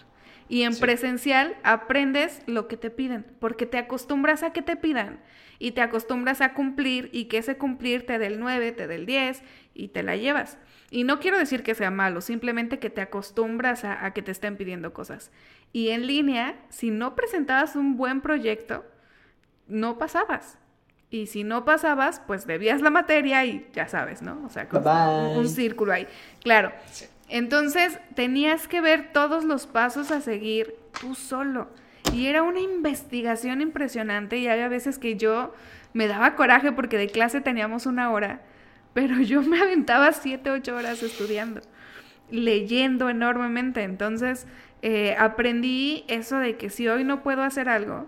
[0.54, 0.80] Y en Sí.
[0.80, 5.20] presencial aprendes lo que te piden, porque te acostumbras a que te pidan
[5.58, 8.94] y te acostumbras a cumplir y que ese cumplir te dé el 9, te dé
[8.94, 9.42] el 10
[9.74, 10.58] y te la llevas.
[10.90, 14.30] Y no quiero decir que sea malo, simplemente que te acostumbras a, a que te
[14.30, 15.32] estén pidiendo cosas.
[15.72, 18.84] Y en línea, si no presentabas un buen proyecto,
[19.66, 20.58] no pasabas.
[21.10, 24.40] Y si no pasabas, pues debías la materia y ya sabes, ¿no?
[24.46, 24.82] O sea, con-
[25.36, 26.06] un círculo ahí.
[26.42, 26.72] Claro.
[26.92, 27.06] Sí.
[27.28, 31.68] Entonces tenías que ver todos los pasos a seguir tú solo.
[32.12, 35.54] Y era una investigación impresionante y había veces que yo
[35.94, 38.42] me daba coraje porque de clase teníamos una hora,
[38.92, 41.60] pero yo me aventaba siete, ocho horas estudiando,
[42.30, 43.82] leyendo enormemente.
[43.82, 44.46] Entonces
[44.82, 48.06] eh, aprendí eso de que si hoy no puedo hacer algo,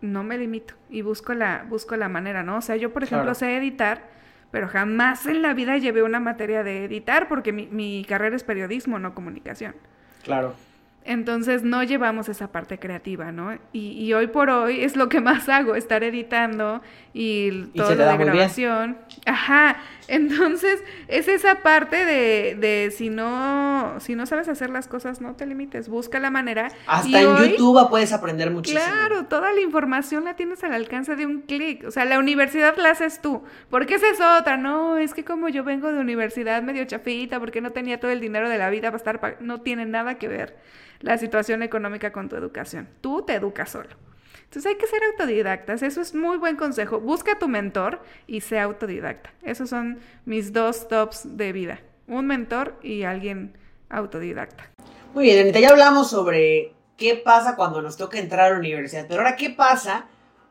[0.00, 2.58] no me limito y busco la, busco la manera, ¿no?
[2.58, 3.34] O sea, yo por ejemplo Claro.
[3.36, 4.08] sé editar,
[4.56, 8.42] pero jamás en la vida llevé una materia de editar porque mi, mi carrera es
[8.42, 9.74] periodismo, no comunicación.
[10.24, 10.54] Claro.
[11.06, 13.56] Entonces no llevamos esa parte creativa, ¿no?
[13.72, 16.82] Y, y hoy por hoy es lo que más hago, estar editando
[17.14, 18.98] y todo lo de grabación.
[19.24, 19.76] Ajá.
[20.08, 25.34] Entonces es esa parte de, de si no, si no sabes hacer las cosas, no
[25.34, 26.68] te limites, busca la manera.
[26.86, 28.82] Hasta Y en hoy- YouTube puedes aprender muchísimo.
[28.84, 31.84] Claro, toda la información la tienes al alcance de un clic.
[31.86, 33.42] O sea, la universidad la haces tú.
[33.70, 34.56] Porque esa es otra.
[34.56, 38.20] No, es que como yo vengo de universidad medio chafita, porque no tenía todo el
[38.20, 39.36] dinero de la vida para estar...
[39.40, 40.56] No tiene nada que ver
[41.00, 42.88] la situación económica con tu educación.
[43.00, 43.90] Tú te educas solo.
[44.44, 45.82] Entonces hay que ser autodidactas.
[45.82, 47.00] Eso es muy buen consejo.
[47.00, 49.30] Busca a tu mentor y sea autodidacta.
[49.42, 51.80] Esos son mis dos tops de vida.
[52.06, 53.56] Un mentor y alguien
[53.90, 54.70] autodidacta.
[55.14, 59.06] Muy bien, Anita, ya hablamos sobre qué pasa cuando nos toca entrar a la universidad,
[59.08, 60.06] pero ahora qué pasa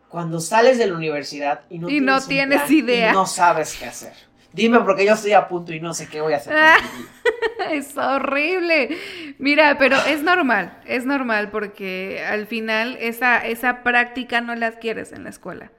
[0.09, 2.29] cuando sales de la universidad y no Y no tienes, un
[2.67, 3.09] tienes idea.
[3.11, 4.13] y no sabes qué hacer.
[4.55, 6.55] Dime porque yo estoy a punto y no sé qué voy a hacer.
[6.55, 6.77] Ah.
[7.71, 8.97] Es horrible.
[9.39, 15.11] Mira, pero es normal, es normal porque al final esa, esa práctica no la adquieres
[15.11, 15.71] en la escuela.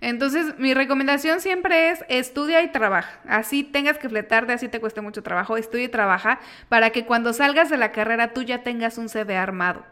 [0.00, 3.20] Entonces, mi recomendación siempre es estudia y trabaja.
[3.28, 7.32] Así tengas que fletarte, así te cueste mucho trabajo, estudia y trabaja para que cuando
[7.32, 9.84] salgas de la carrera tú ya tengas un CV armado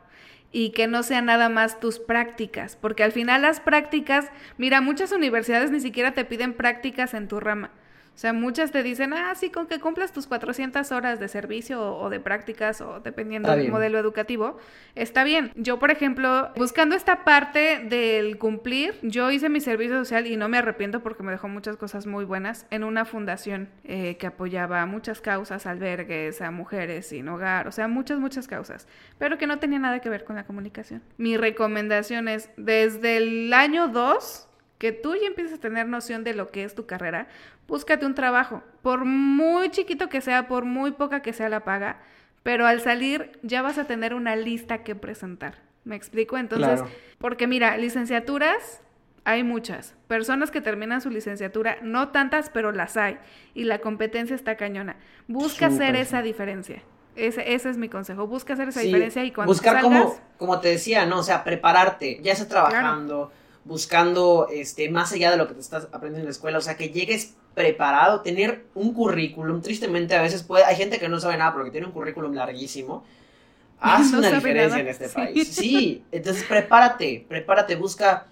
[0.52, 5.12] y que no sea nada más tus prácticas, porque al final las prácticas, mira, muchas
[5.12, 7.70] universidades ni siquiera te piden prácticas en tu rama.
[8.14, 11.96] O sea, muchas te dicen, ah, sí, con que cumplas tus 400 horas de servicio
[11.96, 14.58] o, de prácticas o dependiendo del modelo educativo,
[14.94, 15.50] está bien.
[15.56, 20.48] Yo, por ejemplo, buscando esta parte del cumplir, yo hice mi servicio social y no
[20.48, 24.84] me arrepiento porque me dejó muchas cosas muy buenas en una fundación eh, que apoyaba
[24.84, 28.86] muchas causas, albergues, a mujeres sin hogar, o sea, muchas, muchas causas,
[29.18, 31.02] pero que no tenía nada que ver con la comunicación.
[31.16, 34.48] Mi recomendación es, desde el año 2,
[34.82, 37.28] que tú ya empieces a tener noción de lo que es tu carrera,
[37.68, 42.00] búscate un trabajo, por muy chiquito que sea, por muy poca que sea la paga,
[42.42, 45.54] pero al salir ya vas a tener una lista que presentar.
[45.84, 46.36] ¿Me explico?
[46.36, 46.82] Entonces,
[47.18, 48.82] porque mira, licenciaturas
[49.22, 49.94] hay muchas.
[50.08, 53.18] Personas que terminan su licenciatura, no tantas, pero las hay.
[53.54, 54.96] Y la competencia está cañona.
[55.28, 56.82] Busca hacer esa diferencia.
[57.14, 58.26] Ese, ese, es mi consejo.
[58.26, 61.20] Busca hacer esa diferencia y cuando Buscar como, como te decía, ¿no?
[61.20, 63.30] O sea, prepararte, ya estás trabajando
[63.64, 66.76] buscando este, más allá de lo que te estás aprendiendo en la escuela, o sea,
[66.76, 71.36] que llegues preparado, tener un currículum, tristemente a veces puede, hay gente que no sabe
[71.36, 73.04] nada porque tiene un currículum larguísimo,
[73.80, 75.48] hace una diferencia en este país.
[75.48, 78.26] Sí, entonces prepárate, prepárate, busca,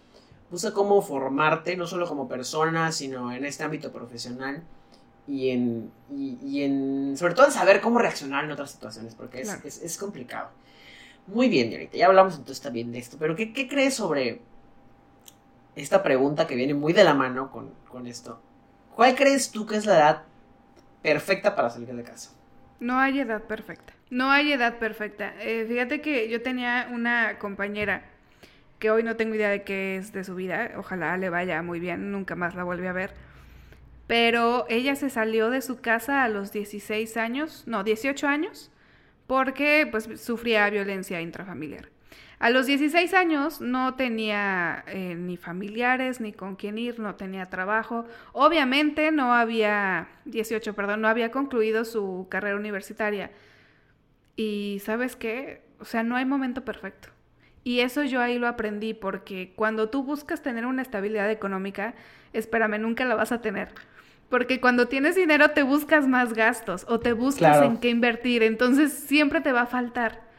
[0.50, 4.62] busca cómo formarte, no solo como persona, sino en este ámbito profesional
[5.26, 9.82] y en, y, en sobre todo en saber cómo reaccionar en otras situaciones, porque es,
[9.82, 10.48] es, complicado.
[11.26, 14.40] Muy bien, ahorita ya hablamos entonces también de esto, pero ¿qué, qué crees sobre
[15.82, 18.40] esta pregunta que viene muy de la mano con, esto.
[18.94, 20.22] ¿Cuál crees tú que es la edad
[21.02, 22.30] perfecta para salir de casa?
[22.78, 23.92] No hay edad perfecta.
[24.10, 25.34] No hay edad perfecta.
[25.40, 28.04] Eh, fíjate que yo tenía una compañera
[28.78, 30.72] que hoy no tengo idea de qué es de su vida.
[30.76, 33.12] Ojalá le vaya muy bien, nunca más la volví a ver.
[34.06, 38.72] Pero ella se salió de su casa a los 16 años, no, 18 años,
[39.26, 41.90] porque pues sufría violencia intrafamiliar.
[42.40, 47.50] A los 16 años no tenía eh, ni familiares, ni con quién ir, no tenía
[47.50, 48.07] trabajo.
[48.33, 53.31] Obviamente no había, 18, perdón, no había concluido su carrera universitaria.
[54.37, 57.11] Y sabes qué, o sea, no hay momento perfecto.
[57.62, 61.92] Y eso yo ahí lo aprendí porque cuando tú buscas tener una estabilidad económica,
[62.33, 63.68] espérame, nunca la vas a tener.
[64.31, 68.94] Porque cuando tienes dinero te buscas más gastos o te buscas en qué invertir, entonces
[68.94, 70.29] siempre te va a faltar.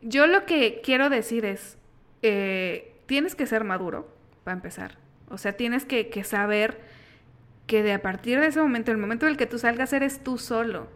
[0.00, 1.76] Yo lo que quiero decir es,
[2.22, 4.08] eh, tienes que ser maduro,
[4.44, 4.96] para empezar.
[5.28, 6.80] O sea, tienes que, saber
[7.66, 10.24] que de a partir de ese momento, el momento en el que tú salgas, eres
[10.24, 10.88] tú solo.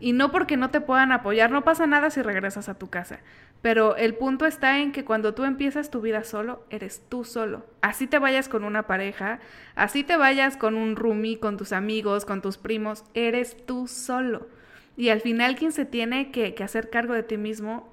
[0.00, 3.20] Y no porque no te puedan apoyar, no pasa nada si regresas a tu casa.
[3.60, 7.66] Pero el punto está en que cuando tú empiezas tu vida solo, eres tú solo.
[7.82, 9.38] Así te vayas con una pareja,
[9.76, 14.48] así te vayas con un roomie, con tus amigos, con tus primos, eres tú solo.
[14.96, 17.91] Y al final quien se tiene que, que hacer cargo de ti mismo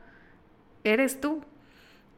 [0.83, 1.43] eres tú.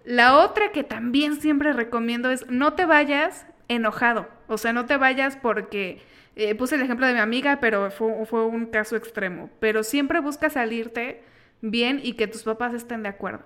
[0.03, 4.97] La otra que también siempre recomiendo es no te vayas enojado, o sea, no te
[4.97, 6.01] vayas porque
[6.35, 10.19] eh, puse el ejemplo de mi amiga, pero fue, fue un caso extremo, pero siempre
[10.19, 11.23] busca salirte
[11.61, 13.43] bien y que tus papás estén de acuerdo.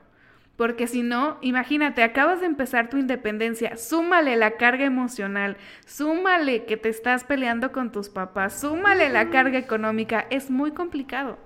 [0.55, 6.77] Porque si no, imagínate, acabas de empezar tu independencia, súmale la carga emocional, súmale que
[6.77, 11.37] te estás peleando con tus papás, súmale la carga económica, es muy complicado.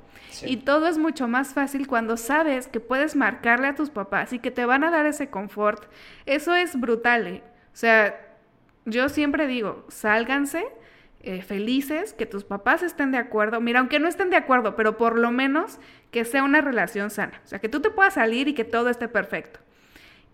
[0.43, 4.39] Y todo es mucho más fácil cuando sabes que puedes marcarle a tus papás y
[4.39, 5.91] que te van a dar ese confort.
[6.25, 7.27] Eso es brutal.
[7.27, 7.43] ¿eh?
[7.73, 8.19] O sea,
[8.85, 10.65] yo siempre digo, sálganse
[11.21, 13.59] eh, felices, que tus papás estén de acuerdo.
[13.59, 15.79] Mira, aunque no estén de acuerdo, pero por lo menos
[16.11, 17.41] que sea una relación sana.
[17.43, 19.59] O sea, que tú te puedas salir y que todo esté perfecto.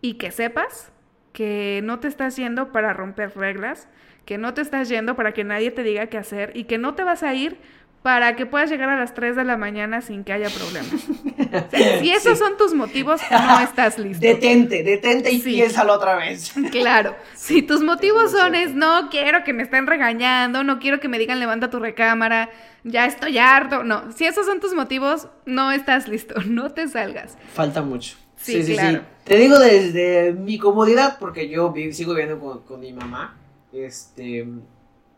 [0.02, 0.92] Y que sepas
[1.34, 3.90] que no te estás yendo para romper reglas,
[4.26, 6.96] que no te estás yendo para que nadie te diga qué hacer y que no
[6.96, 7.58] te vas a ir
[8.06, 10.92] para que puedas llegar a las 3 de la mañana sin que haya problemas.
[12.02, 14.24] si esos son tus motivos, no estás listo.
[14.24, 16.54] Detente, detente y piénsalo otra vez.
[16.72, 21.08] Claro, si tus motivos son es no quiero que me estén regañando, no quiero que
[21.08, 22.52] me digan levanta tu recámara,
[22.84, 27.36] ya estoy harto, no, si esos son tus motivos, no estás listo, no te salgas.
[27.56, 28.18] Falta mucho.
[28.36, 32.94] Sí, sí, sí, Te digo desde mi comodidad, porque yo sigo viviendo con, con mi
[32.94, 33.36] mamá,
[33.74, 34.48] este,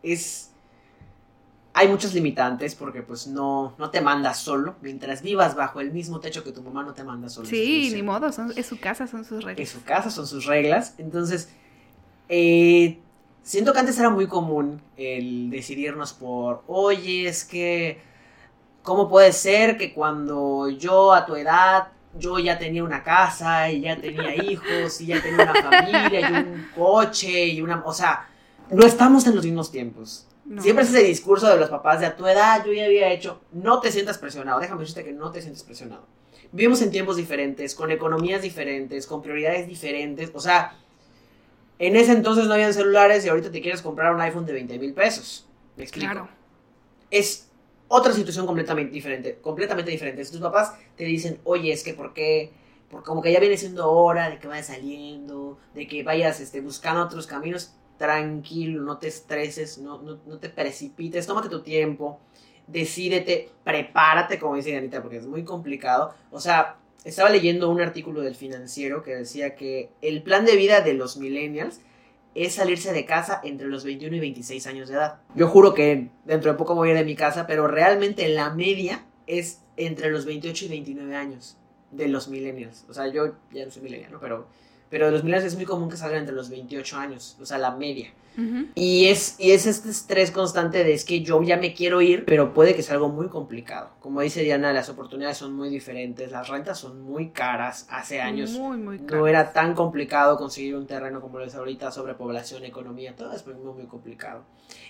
[0.02, 0.52] es
[1.78, 4.74] hay muchos limitantes porque pues no, no te mandas solo.
[4.82, 7.48] Mientras vivas bajo el mismo techo que tu mamá no te manda solo.
[7.48, 9.68] Sí, ni modo, es su casa, son sus reglas.
[9.68, 10.96] Es su casa, son sus reglas.
[10.98, 11.50] Entonces,
[12.28, 12.98] eh,
[13.42, 18.00] siento que antes era muy común el decidirnos por, oye, es que,
[18.82, 23.82] ¿cómo puede ser que cuando yo a tu edad yo ya tenía una casa y
[23.82, 28.26] ya tenía hijos y ya tenía una familia y un coche y una, o sea,
[28.68, 30.24] no estamos en los mismos tiempos.
[30.48, 30.62] No.
[30.62, 33.42] Siempre es ese discurso de los papás de a tu edad yo ya había hecho.
[33.52, 34.58] No te sientas presionado.
[34.60, 36.06] Déjame decirte que no te sientes presionado.
[36.52, 40.30] Vivimos en tiempos diferentes, con economías diferentes, con prioridades diferentes.
[40.32, 40.78] O sea,
[41.78, 44.78] en ese entonces no habían celulares y ahorita te quieres comprar un iPhone de 20
[44.78, 45.46] mil pesos.
[45.76, 46.10] ¿Me explico?
[46.10, 46.28] Claro.
[47.10, 47.50] Es
[47.88, 49.38] otra situación completamente diferente.
[49.42, 50.24] Completamente diferente.
[50.24, 52.52] Si tus papás te dicen, oye, es que por qué.
[52.90, 56.62] Porque como que ya viene siendo hora de que vayas saliendo, de que vayas este,
[56.62, 62.20] buscando otros caminos, tranquilo, no te estreses, no, no, no te precipites, tómate tu tiempo,
[62.66, 66.14] decídete, prepárate, como dice Anita, porque es muy complicado.
[66.30, 70.80] O sea, estaba leyendo un artículo del financiero que decía que el plan de vida
[70.80, 71.80] de los millennials
[72.34, 75.20] es salirse de casa entre los 21 y 26 años de edad.
[75.34, 78.50] Yo juro que dentro de poco voy a ir de mi casa, pero realmente la
[78.50, 81.56] media es entre los 28 y 29 años
[81.90, 82.84] de los millennials.
[82.88, 84.18] O sea, yo ya no soy millennial.
[84.20, 84.46] Pero,
[84.90, 87.72] pero los millennials es muy común que salgan entre los 28 años, o sea, la
[87.72, 88.12] media.
[88.76, 92.24] Y es, y es este estrés constante de es que yo ya me quiero ir,
[92.24, 93.90] pero puede que sea algo muy complicado.
[93.98, 97.88] Como dice Diana, las oportunidades son muy diferentes, las rentas son muy caras.
[97.90, 101.90] Hace años Muy, muy no era tan complicado conseguir un terreno como lo es ahorita,
[101.90, 104.44] sobrepoblación, economía, todo es muy, muy complicado.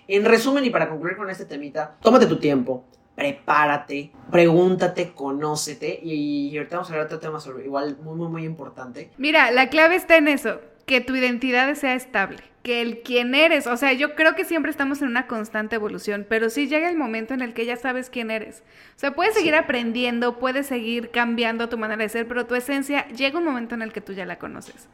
[0.06, 2.84] En resumen, y para concluir con este temita, tómate tu tiempo,
[3.18, 8.14] prepárate, pregúntate, conócete, y, y ahorita vamos a hablar de otro tema sobre, igual muy,
[8.16, 9.10] muy, muy importante.
[9.18, 13.66] Mira, la clave está en eso, que tu identidad sea estable, que el quién eres,
[13.66, 16.96] o sea, yo creo que siempre estamos en una constante evolución, pero sí llega el
[16.96, 18.62] momento en el que ya sabes quién eres.
[18.96, 19.58] O sea, puedes seguir Sí.
[19.58, 23.82] aprendiendo, puedes seguir cambiando tu manera de ser, pero tu esencia llega un momento en
[23.82, 24.88] el que tú ya la conoces.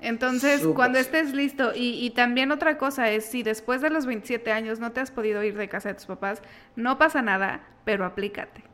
[0.00, 4.52] Entonces, cuando estés listo, y, y también otra cosa es, si después de los 27
[4.52, 6.42] años no te has podido ir de casa de tus papás,
[6.76, 8.64] no pasa nada, pero aplícate.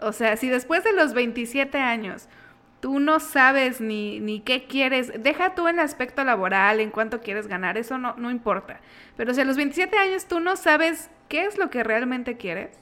[0.00, 2.28] O sea, si después de los 27 años
[2.80, 7.20] tú no sabes ni, ni qué quieres, deja tú en el aspecto laboral, en cuánto
[7.20, 8.80] quieres ganar, eso no, no importa.
[9.16, 12.78] Pero si a los 27 años tú no sabes qué es lo que realmente quieres,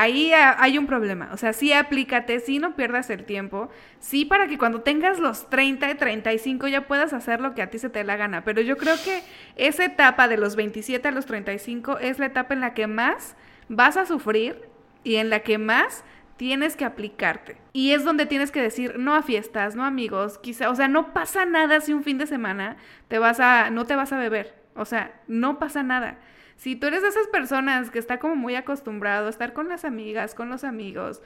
[0.00, 1.30] ahí ha- hay un problema.
[1.32, 3.68] O sea, sí aplícate, sí no pierdas el tiempo,
[4.00, 7.70] sí para que cuando tengas los 30 y 35 ya puedas hacer lo que a
[7.70, 8.44] ti se te la gana.
[8.44, 9.22] Pero yo creo que
[9.56, 13.36] esa etapa de los 27 a los 35 es la etapa en la que más
[13.68, 14.68] vas a sufrir
[15.04, 16.04] y en la que más
[16.36, 17.56] tienes que aplicarte.
[17.72, 21.12] Y es donde tienes que decir no a fiestas, no amigos, quizá, o sea, no
[21.12, 22.76] pasa nada si un fin de semana
[23.08, 24.54] te vas a no te vas a beber.
[24.74, 26.18] O sea, no pasa nada.
[26.62, 29.84] Si tú eres de esas personas que está como muy acostumbrado a estar con las
[29.84, 31.20] amigas, con los amigos,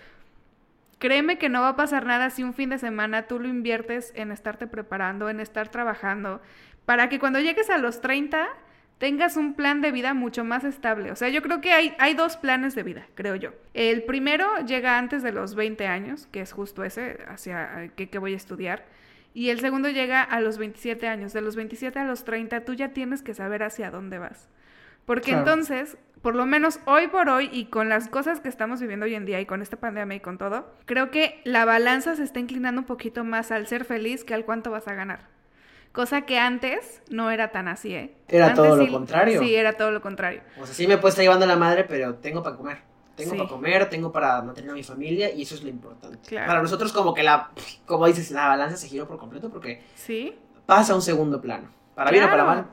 [0.98, 4.14] créeme que no va a pasar nada si un fin de semana tú lo inviertes
[4.16, 6.40] en estarte preparando, en estar trabajando,
[6.86, 8.48] para que cuando llegues a los 30
[8.96, 11.10] tengas un plan de vida mucho más estable.
[11.10, 13.50] O sea, yo creo que hay, hay dos planes de vida, creo yo.
[13.74, 18.18] El primero llega antes de los 20 años, que es justo ese, hacia eh, que
[18.18, 18.86] voy a estudiar.
[19.34, 21.34] Y el segundo llega a los 27 años.
[21.34, 24.48] De los 27 a los 30 tú ya tienes que saber hacia dónde vas.
[25.06, 25.38] Porque Claro.
[25.40, 29.14] entonces, por lo menos hoy por hoy y con las cosas que estamos viviendo hoy
[29.14, 32.40] en día y con esta pandemia y con todo, creo que la balanza se está
[32.40, 35.20] inclinando un poquito más al ser feliz que al cuánto vas a ganar.
[35.92, 38.14] Cosa que antes no era tan así, ¿eh?
[38.28, 39.40] Era Antes todo lo sí- contrario.
[39.40, 40.42] Sí, era todo lo contrario.
[40.60, 42.78] O sea, sí me puede estar llevando la madre, pero tengo para comer.
[43.14, 43.36] Tengo Sí.
[43.38, 46.18] para comer, tengo para mantener a mi familia y eso es lo importante.
[46.28, 46.48] Claro.
[46.48, 47.50] Para nosotros como que la,
[47.86, 51.68] como dices, la balanza se giró por completo porque Sí, pasa a un segundo plano.
[51.94, 52.66] Para bien o para mal.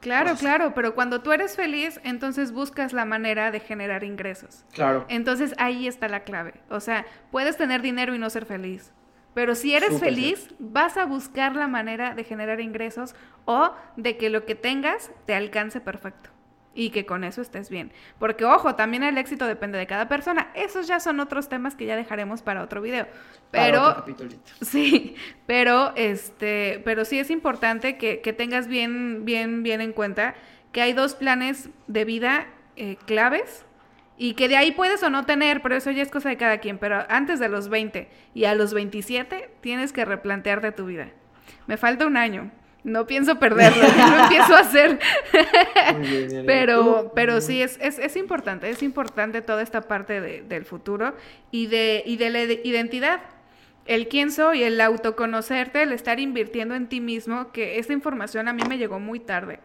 [0.00, 4.64] Claro, Pues- claro, pero cuando tú eres feliz, entonces buscas la manera de generar ingresos.
[4.72, 5.04] Claro.
[5.08, 6.54] Entonces ahí está la clave.
[6.70, 8.92] O sea, puedes tener dinero y no ser feliz.
[9.34, 14.16] Pero si eres Súper feliz, vas a buscar la manera de generar ingresos o de
[14.16, 16.30] que lo que tengas te alcance perfecto.
[16.78, 17.90] Y que con eso estés bien.
[18.20, 20.52] Porque, ojo, también el éxito depende de cada persona.
[20.54, 23.08] Esos ya son otros temas que ya dejaremos para otro video.
[23.50, 24.14] Para Pero, otro.
[24.60, 30.36] Sí, pero este, pero sí es importante que, que tengas bien, bien, bien en cuenta
[30.70, 33.64] que hay dos planes de vida eh, claves
[34.16, 36.58] y que de ahí puedes o no tener, pero eso ya es cosa de cada
[36.58, 36.78] quien.
[36.78, 41.08] Pero antes de los 20 y a los 27 tienes que replantearte tu vida.
[41.66, 42.52] Me falta un año.
[42.84, 43.82] No pienso perderlo,
[44.16, 44.98] lo empiezo a hacer.
[45.98, 46.44] Muy bien, Diana.
[46.46, 50.64] Pero, Tú, pero sí, es, es, es importante, es importante toda esta parte de- del
[50.64, 51.14] futuro
[51.50, 53.20] y de, y de la ide- identidad.
[53.84, 58.52] El quién soy, el autoconocerte, el estar invirtiendo en ti mismo, que esta información a
[58.52, 59.60] mí me llegó muy tarde.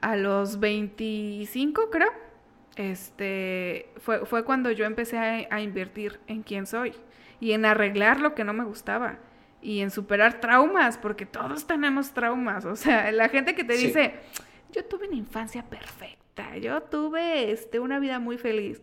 [0.00, 2.10] A los 25, creo.
[2.76, 6.92] Este, fue, fue cuando yo empecé a, a invertir en quién soy
[7.40, 9.18] y en arreglar lo que no me gustaba
[9.62, 12.64] y en superar traumas, porque todos tenemos traumas.
[12.64, 13.86] O sea, la gente que te Sí.
[13.88, 14.14] dice,
[14.72, 18.82] yo tuve una infancia perfecta, yo tuve este, una vida muy feliz.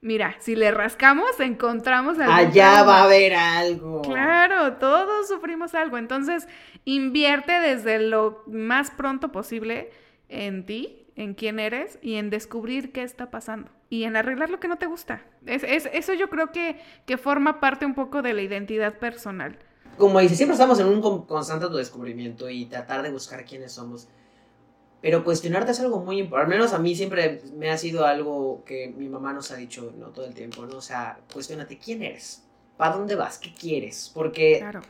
[0.00, 2.32] Mira, si le rascamos, encontramos algo.
[2.34, 4.02] Allá va a haber algo.
[4.02, 5.96] Claro, todos sufrimos algo.
[5.96, 6.46] Entonces,
[6.84, 9.90] invierte desde lo más pronto posible
[10.28, 14.60] en ti, en quién eres y en descubrir qué está pasando y en arreglar lo
[14.60, 15.22] que no te gusta.
[15.46, 19.58] Es, es, eso yo creo que, que forma parte un poco de la identidad personal.
[19.98, 24.08] Como dice, siempre estamos en un con- constante autodescubrimiento y tratar de buscar quiénes somos.
[25.00, 26.54] Pero cuestionarte es algo muy importante.
[26.54, 29.92] Al menos a mí siempre me ha sido algo que mi mamá nos ha dicho
[29.98, 30.78] no todo el tiempo, ¿no?
[30.78, 32.42] O sea, cuestionate quién eres,
[32.76, 34.80] para dónde vas, qué quieres, porque Claro.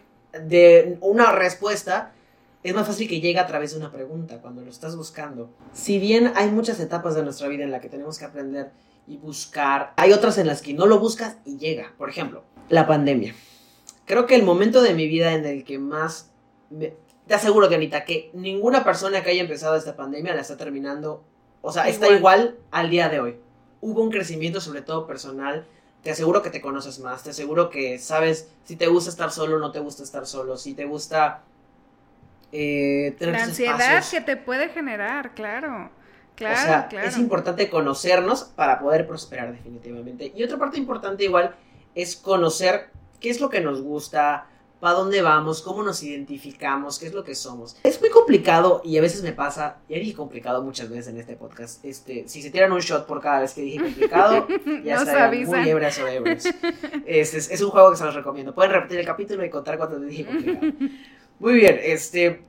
[0.45, 2.13] de una respuesta
[2.63, 5.51] es más fácil que llegue a través de una pregunta cuando lo estás buscando.
[5.73, 8.71] Si bien hay muchas etapas de nuestra vida en las que tenemos que aprender
[9.07, 11.93] y buscar, hay otras en las que no lo buscas y llega.
[11.99, 13.35] Por ejemplo, la pandemia.
[14.07, 16.31] Creo que el momento de mi vida en el que más...
[16.71, 16.95] me-
[17.27, 21.23] te aseguro, Dianita, que ninguna persona que haya empezado esta pandemia la está terminando,
[21.63, 22.59] o sea, está Igual.
[22.71, 23.37] al día de hoy.
[23.81, 25.65] Hubo un crecimiento sobre todo personal
[26.03, 29.57] te aseguro que te conoces más, te aseguro que sabes si te gusta estar solo
[29.57, 31.41] o no te gusta estar solo, si te gusta
[32.53, 34.11] eh, tener La ansiedad espacios.
[34.11, 35.91] que te puede generar, claro.
[36.35, 37.09] Claro, o sea, claro.
[37.09, 40.33] es importante conocernos para poder prosperar definitivamente.
[40.37, 41.55] Y otra parte importante igual
[41.95, 42.91] es conocer
[43.25, 44.47] qué es lo que nos gusta,
[44.81, 47.75] para dónde vamos, cómo nos identificamos, qué es lo que somos.
[47.83, 51.35] Es muy complicado y a veces me pasa, ya dije complicado muchas veces en este
[51.35, 54.47] podcast, este, si se tiran un shot por cada vez que dije complicado,
[54.85, 55.59] ya avisan.
[55.59, 56.45] muy ebrias o ebrios.
[57.07, 58.55] Este, es, es un juego que se los recomiendo.
[58.55, 60.67] Pueden repetir el capítulo y contar cuánto les dije complicado.
[61.39, 62.43] Muy bien, este,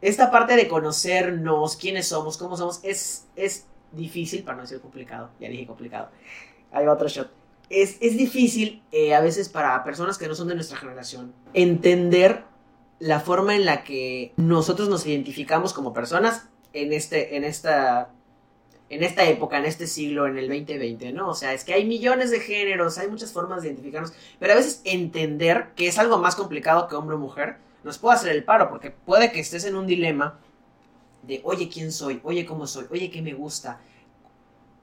[0.00, 5.28] esta parte de conocernos, quiénes somos, cómo somos, es, es difícil, para no decir complicado,
[5.38, 6.08] ya dije complicado.
[6.72, 7.28] Ahí va otro shot.
[7.68, 12.44] Es, es difícil eh, a veces para personas que no son de nuestra generación entender
[12.98, 18.10] la forma en la que nosotros nos identificamos como personas en, este, en, esta,
[18.88, 21.28] en esta época, en este siglo, en el 2020, ¿no?
[21.28, 24.56] O sea, es que hay millones de géneros, hay muchas formas de identificarnos, pero a
[24.56, 28.44] veces entender que es algo más complicado que hombre o mujer nos puede hacer el
[28.44, 30.38] paro, porque puede que estés en un dilema
[31.22, 32.20] de, oye, ¿quién soy?
[32.24, 32.86] Oye, ¿cómo soy?
[32.90, 33.80] Oye, ¿qué me gusta?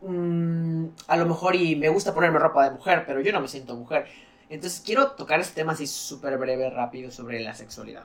[0.05, 3.47] Mm, a lo mejor y me gusta ponerme ropa de mujer, pero yo no me
[3.47, 4.05] siento mujer.
[4.49, 8.03] Entonces quiero tocar este tema así súper breve, rápido, sobre la sexualidad.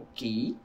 [0.00, 0.56] Ok.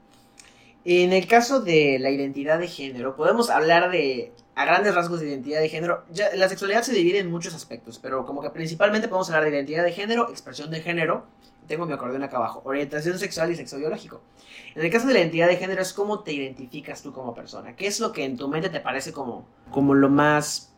[0.84, 5.28] En el caso de la identidad de género, podemos hablar de, a grandes rasgos de
[5.28, 6.04] identidad de género,
[6.34, 9.84] la sexualidad se divide en muchos aspectos, pero como que principalmente podemos hablar de identidad
[9.84, 11.26] de género, expresión de género,
[11.66, 14.22] tengo mi acordeón acá abajo, orientación sexual y sexo biológico.
[14.74, 17.76] En el caso de la identidad de género es cómo te identificas tú como persona,
[17.76, 20.69] qué es lo que en tu mente te parece como, como lo más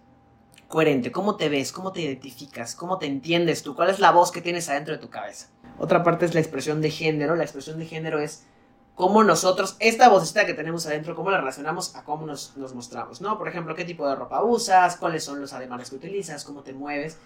[0.73, 4.33] coherente, cómo te ves, cómo te identificas, cómo te entiendes tú, cuál es la voz
[4.33, 5.51] que tienes adentro de tu cabeza.
[5.79, 8.47] Otra parte es la expresión de género, la expresión de género es
[8.95, 13.21] cómo nosotros, esta vocecita que tenemos adentro, cómo la relacionamos a cómo nos, nos mostramos,
[13.21, 13.37] ¿no?
[13.37, 16.73] Por ejemplo, qué tipo de ropa usas, cuáles son los ademanes que utilizas, cómo te
[16.73, 17.19] mueves,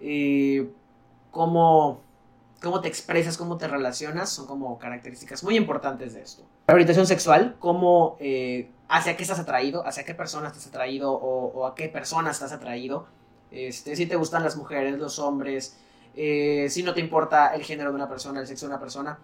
[0.00, 0.72] eh,
[1.30, 2.00] cómo,
[2.64, 6.42] cómo te expresas, cómo te relacionas, son como características muy importantes de esto.
[6.66, 11.66] La orientación sexual, cómo, eh, hacia qué estás atraído, hacia qué persona estás atraído o,
[11.66, 13.06] a qué persona estás atraído,
[13.50, 15.76] este, si te gustan las mujeres, los hombres,
[16.16, 19.18] eh, si no te importa el género de una persona, el sexo de una persona,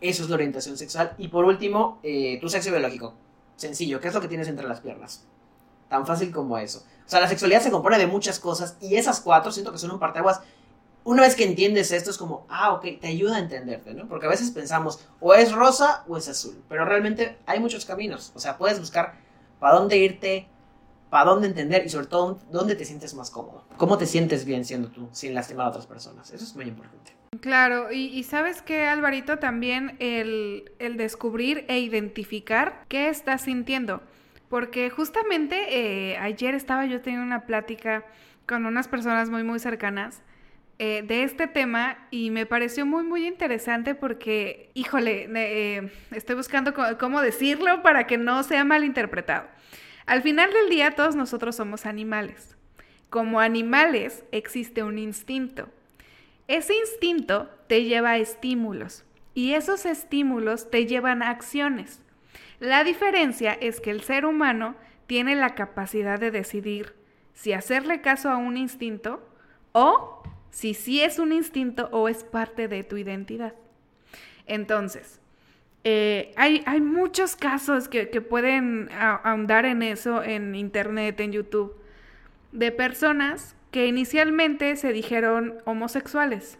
[0.00, 1.14] eso es la orientación sexual.
[1.18, 3.14] Y por último, eh, tu sexo biológico.
[3.56, 5.26] Sencillo, ¿qué es lo que tienes entre las piernas?
[5.88, 6.84] Tan fácil como eso.
[7.04, 9.90] O sea, la sexualidad se compone de muchas cosas y esas cuatro siento que son
[9.90, 10.40] un parteaguas.
[11.04, 14.06] Una vez que entiendes esto es como, ah, ok, te ayuda a entenderte, ¿no?
[14.06, 18.32] Porque a veces pensamos, o es rosa o es azul, pero realmente hay muchos caminos.
[18.34, 19.14] O sea, puedes buscar
[19.58, 20.46] para dónde irte,
[21.08, 23.64] para dónde entender y sobre todo dónde te sientes más cómodo.
[23.78, 26.30] Cómo te sientes bien siendo tú, sin lastimar a otras personas.
[26.30, 27.12] Eso es muy importante.
[27.40, 34.02] Claro, y, sabes que Alvarito también el, el descubrir e identificar qué estás sintiendo.
[34.50, 38.04] Porque justamente eh, ayer estaba yo teniendo una plática
[38.46, 40.22] con unas personas muy, muy cercanas
[40.82, 46.72] eh, de este tema y me pareció muy, muy interesante porque, híjole, eh, estoy buscando
[46.98, 49.46] cómo decirlo para que no sea malinterpretado.
[50.06, 52.56] Al final del día todos nosotros somos animales.
[53.10, 55.68] Como animales existe un instinto.
[56.48, 59.04] Ese instinto te lleva a estímulos
[59.34, 62.00] y esos estímulos te llevan a acciones.
[62.58, 64.76] La diferencia es que el ser humano
[65.06, 66.94] tiene la capacidad de decidir
[67.34, 69.22] si hacerle caso a un instinto
[69.72, 73.54] o si sí es un instinto o es parte de tu identidad.
[74.46, 75.20] Entonces,
[75.84, 81.74] eh, hay, hay muchos casos que, que pueden ahondar en eso en internet, en YouTube,
[82.52, 86.58] de personas que inicialmente se dijeron homosexuales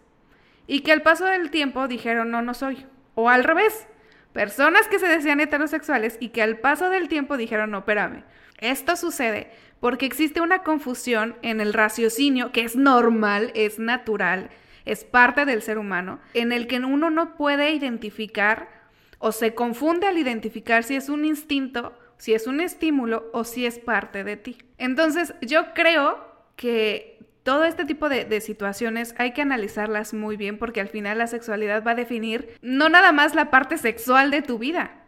[0.66, 2.86] y que al paso del tiempo dijeron no, no soy.
[3.14, 3.88] O al revés,
[4.32, 8.22] personas que se decían heterosexuales y que al paso del tiempo dijeron, no, espérame,
[8.59, 14.50] esto sucede porque existe una confusión en el raciocinio que es normal, es natural,
[14.84, 18.68] es parte del ser humano, en el que uno no puede identificar
[19.18, 23.66] o se confunde al identificar si es un instinto, si es un estímulo o si
[23.66, 24.58] es parte de ti.
[24.78, 26.18] Entonces, yo creo
[26.56, 31.26] que todo este tipo de, situaciones hay que analizarlas muy bien porque al final la
[31.26, 34.99] sexualidad va a definir no nada más la parte sexual de tu vida,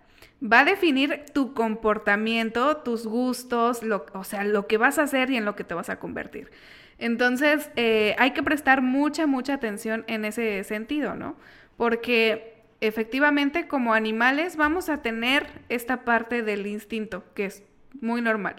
[0.43, 5.31] va a definir tu comportamiento, tus gustos, lo, o sea, lo que vas a hacer
[5.31, 6.51] y en lo que te vas a convertir.
[6.99, 11.37] Entonces, eh, hay que prestar mucha, mucha atención en ese sentido, ¿no?
[11.77, 17.63] Porque efectivamente como animales vamos a tener esta parte del instinto, que es
[18.01, 18.57] muy normal.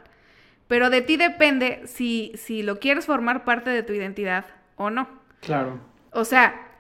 [0.68, 4.46] Pero de ti depende si, si lo quieres formar parte de tu identidad
[4.78, 5.08] o no.
[5.42, 5.80] Claro.
[6.12, 6.73] O sea,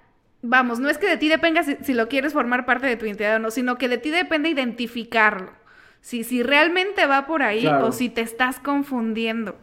[0.44, 3.38] vamos, no es que de ti dependa si, lo quieres formar parte de tu identidad
[3.38, 5.52] o no, sino que de ti depende identificarlo.
[6.02, 9.56] Si, si realmente va por ahí o si te estás confundiendo.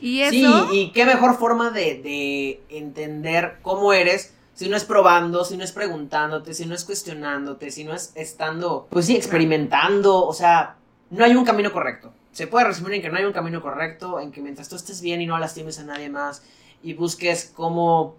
[0.00, 0.68] Y eso...
[0.68, 5.56] Sí, y qué mejor forma de, de entender cómo eres si no es probando, si
[5.56, 10.32] no es preguntándote, si no es cuestionándote, si no es estando, pues sí, experimentando, o
[10.34, 10.76] sea,
[11.10, 14.20] no hay un camino correcto se puede resumir en que no hay un camino correcto,
[14.20, 16.42] en que mientras tú estés bien y no lastimes a nadie más
[16.82, 18.16] y busques cómo,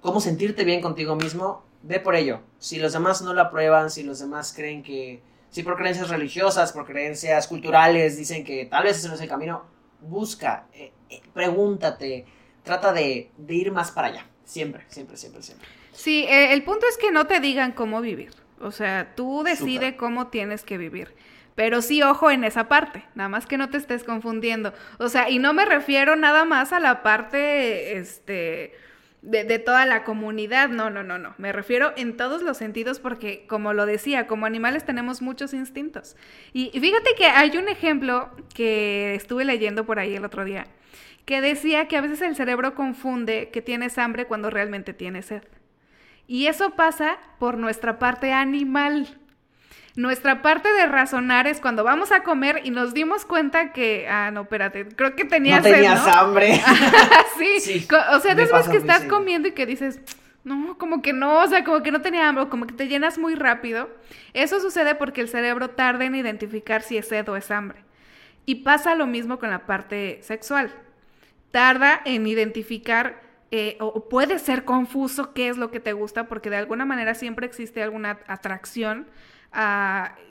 [0.00, 2.40] cómo sentirte bien contigo mismo, ve por ello.
[2.58, 6.72] Si los demás no lo aprueban, si los demás creen que, si por creencias religiosas,
[6.72, 9.64] por creencias culturales, dicen que tal vez ese no es el camino,
[10.00, 12.24] busca, eh, eh, pregúntate,
[12.62, 14.26] trata de, ir más para allá.
[14.44, 15.68] Siempre, siempre, siempre, siempre.
[15.92, 18.32] Sí, eh, el punto es que no te digan cómo vivir.
[18.60, 21.14] O sea, tú decides cómo tienes que vivir.
[21.54, 24.72] Pero sí, ojo en esa parte, nada más que no te estés confundiendo.
[24.98, 28.72] O sea, y no me refiero nada más a la parte, este,
[29.22, 31.34] de, toda la comunidad, no, no, no, no.
[31.38, 36.16] Me refiero en todos los sentidos porque, como lo decía, como animales tenemos muchos instintos.
[36.52, 40.66] Y, y fíjate que hay un ejemplo que estuve leyendo por ahí el otro día,
[41.26, 45.42] que decía que a veces el cerebro confunde que tienes hambre cuando realmente tienes sed.
[46.26, 49.19] Y eso pasa por nuestra parte animal.
[50.00, 54.30] Nuestra parte de razonar es cuando vamos a comer y nos dimos cuenta que, ah,
[54.30, 56.58] no, espérate, creo que tenías, no tenías hambre.
[57.38, 57.86] sí.
[58.14, 60.00] o sea, después que estás comiendo y que dices,
[60.42, 63.18] no, como que no, o sea, como que no tenía hambre, como que te llenas
[63.18, 63.90] muy rápido.
[64.32, 67.84] Eso sucede porque el cerebro tarda en identificar si es sed o es hambre.
[68.46, 70.72] Y pasa lo mismo con la parte sexual.
[71.50, 73.20] Tarda en identificar
[73.50, 77.14] eh, o puede ser confuso qué es lo que te gusta porque de alguna manera
[77.14, 79.06] siempre existe alguna atracción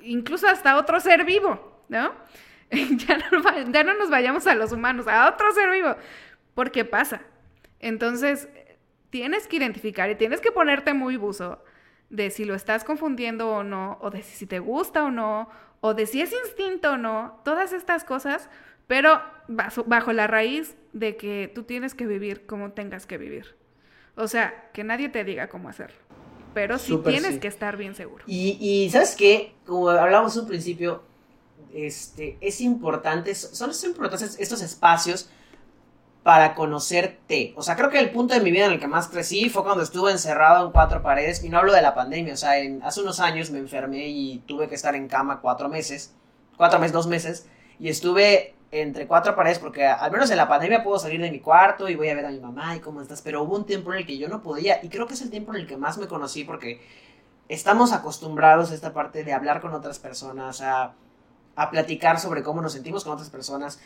[0.04, 2.14] incluso hasta otro ser vivo, ¿no?
[2.72, 5.96] ya, no nos vayamos a los humanos, a otro ser vivo,
[6.54, 7.22] porque pasa.
[7.80, 8.48] Entonces,
[9.10, 11.64] tienes que identificar y tienes que ponerte muy buzo
[12.10, 15.50] de si lo estás confundiendo o no, o de si te gusta o no,
[15.82, 18.50] o de si es instinto o no, todas estas cosas,
[18.88, 23.56] pero bajo la raíz de que tú tienes que vivir como tengas que vivir.
[24.16, 25.98] O sea, que nadie te diga cómo hacerlo
[26.60, 28.26] pero sí tienes que estar bien seguro.
[28.28, 29.54] Y, y ¿sabes qué?
[29.66, 31.04] Como hablamos un principio,
[31.74, 35.30] este, es importante, son importantes estos espacios
[36.22, 37.54] para conocerte.
[37.56, 39.64] O sea, creo que el punto de mi vida en el que más crecí fue
[39.64, 42.84] cuando estuve encerrado en cuatro paredes, y no hablo de la pandemia, o sea, en,
[42.84, 46.14] hace unos años me enfermé y tuve que estar en cama cuatro meses,
[46.58, 47.48] cuatro meses, dos meses,
[47.80, 51.40] y estuve entre cuatro paredes, porque al menos en la pandemia puedo salir de mi
[51.40, 53.92] cuarto y voy a ver a mi mamá y cómo estás, pero hubo un tiempo
[53.92, 55.78] en el que yo no podía y creo que es el tiempo en el que
[55.78, 56.82] más me conocí porque
[57.48, 60.94] estamos acostumbrados a esta parte de hablar con otras personas, a,
[61.72, 63.82] platicar sobre cómo nos sentimos con otras personas,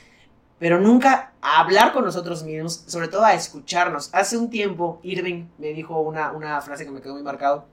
[0.60, 4.14] pero nunca a hablar con nosotros mismos, sobre todo a escucharnos.
[4.14, 7.66] Hace un tiempo Irving me dijo una, una frase que me quedó muy marcado,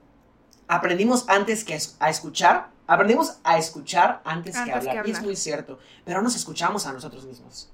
[0.67, 5.07] aprendimos antes que a escuchar Aprendimos a escuchar antes, que, hablar.
[5.07, 5.79] Y es muy cierto.
[6.03, 7.71] Pero no nos escuchamos a nosotros mismos.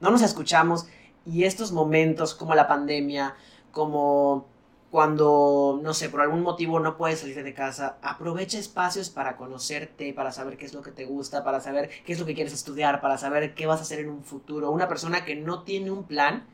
[0.00, 0.86] No nos escuchamos.
[1.24, 3.36] Y estos momentos, como la pandemia,
[3.72, 4.46] como
[4.90, 10.12] cuando, no sé, por algún motivo no puedes salir de casa, aprovecha espacios para conocerte,
[10.12, 12.52] para saber qué es lo que te gusta, para saber qué es lo que quieres
[12.52, 14.70] estudiar, para saber qué vas a hacer en un futuro.
[14.70, 16.46] Una persona que no tiene un plan,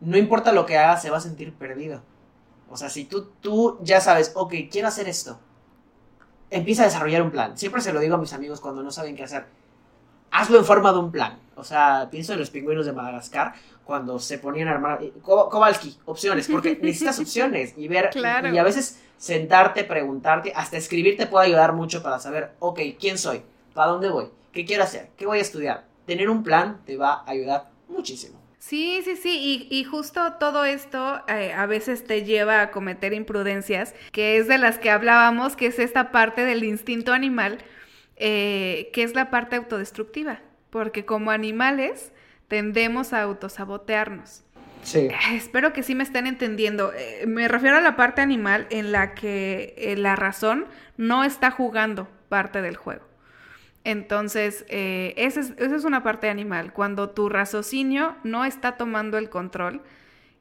[0.00, 2.00] no importa lo que haga, se va a sentir perdido.
[2.70, 5.38] O sea, si tú, tú ya sabes, ok, quiero hacer esto,
[6.54, 7.58] empieza a desarrollar un plan.
[7.58, 9.46] Siempre se lo digo a mis amigos cuando no saben qué hacer.
[10.30, 11.38] Hazlo en forma de un plan.
[11.56, 15.00] O sea, pienso en los pingüinos de Madagascar cuando se ponían a armar.
[15.22, 18.10] Kowalski, opciones, porque necesitas opciones y ver.
[18.14, 23.18] Y, a veces sentarte, preguntarte, hasta escribir te puede ayudar mucho para saber, ok, ¿quién
[23.18, 23.42] soy?
[23.74, 24.28] ¿Para dónde voy?
[24.52, 25.10] ¿Qué quiero hacer?
[25.16, 25.84] ¿Qué voy a estudiar?
[26.06, 28.38] Tener un plan te va a ayudar muchísimo.
[28.66, 33.94] Sí, sí, sí, y, justo todo esto eh, a veces te lleva a cometer imprudencias,
[34.10, 37.58] que es de las que hablábamos, que es esta parte del instinto animal,
[38.16, 40.40] eh, que es la parte autodestructiva,
[40.70, 42.10] porque como animales
[42.48, 44.44] tendemos a autosabotearnos.
[44.82, 45.08] Sí.
[45.32, 46.90] Espero que sí me estén entendiendo.
[46.94, 50.64] Eh, me refiero a la parte animal en la que la razón
[50.96, 53.04] no está jugando parte del juego.
[53.84, 59.82] Entonces, eh, esa, es, una parte animal, cuando tu raciocinio no está tomando el control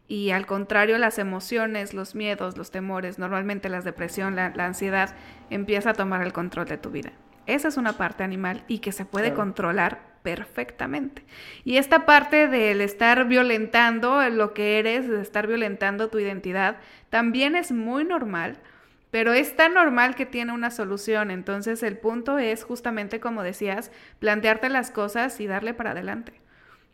[0.07, 5.13] y al contrario las emociones, los miedos, los temores, normalmente la depresión, la, ansiedad,
[5.49, 7.11] empieza a tomar el control de tu vida.
[7.45, 11.25] Esa es una parte animal y que se puede controlar perfectamente.
[11.65, 16.77] Y esta parte del estar violentando lo que eres, de estar violentando tu identidad,
[17.09, 18.57] también es muy normal
[19.13, 21.29] pero es tan normal que tiene una solución.
[21.29, 26.41] Entonces el punto es justamente como decías, plantearte las cosas y darle para adelante.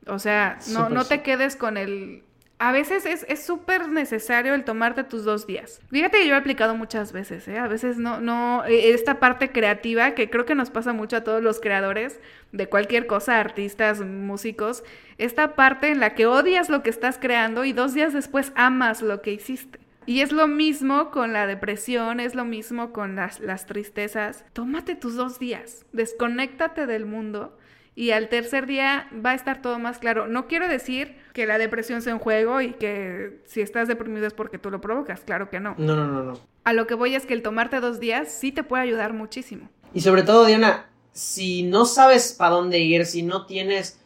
[0.06, 2.26] O sea, no, no te quedes con el...
[2.58, 5.80] A veces es súper necesario el tomarte tus dos días.
[5.92, 7.58] Fíjate que yo he aplicado muchas veces, ¿eh?
[7.58, 11.24] A veces no, no, e, esta parte creativa que creo que nos pasa mucho a
[11.24, 12.20] todos los creadores
[12.52, 14.84] de cualquier cosa, artistas, músicos,
[15.18, 19.02] esta parte en la que odias lo que estás creando y dos días después amas
[19.02, 19.80] lo que hiciste.
[20.10, 24.44] Y es lo mismo con la depresión, es lo mismo con las, las tristezas.
[24.54, 27.56] Tómate tus dos días, desconéctate del mundo
[27.94, 30.26] y al tercer día va a estar todo más claro.
[30.26, 34.34] No quiero decir que la depresión sea un juego y que si estás deprimido es
[34.34, 35.76] porque tú lo provocas, claro que no.
[35.78, 36.40] No, no, no, no.
[36.64, 39.70] A lo que voy es que el tomarte dos días sí te puede ayudar muchísimo.
[39.94, 44.00] Y sobre todo, Diana, si no sabes para dónde ir, si no tienes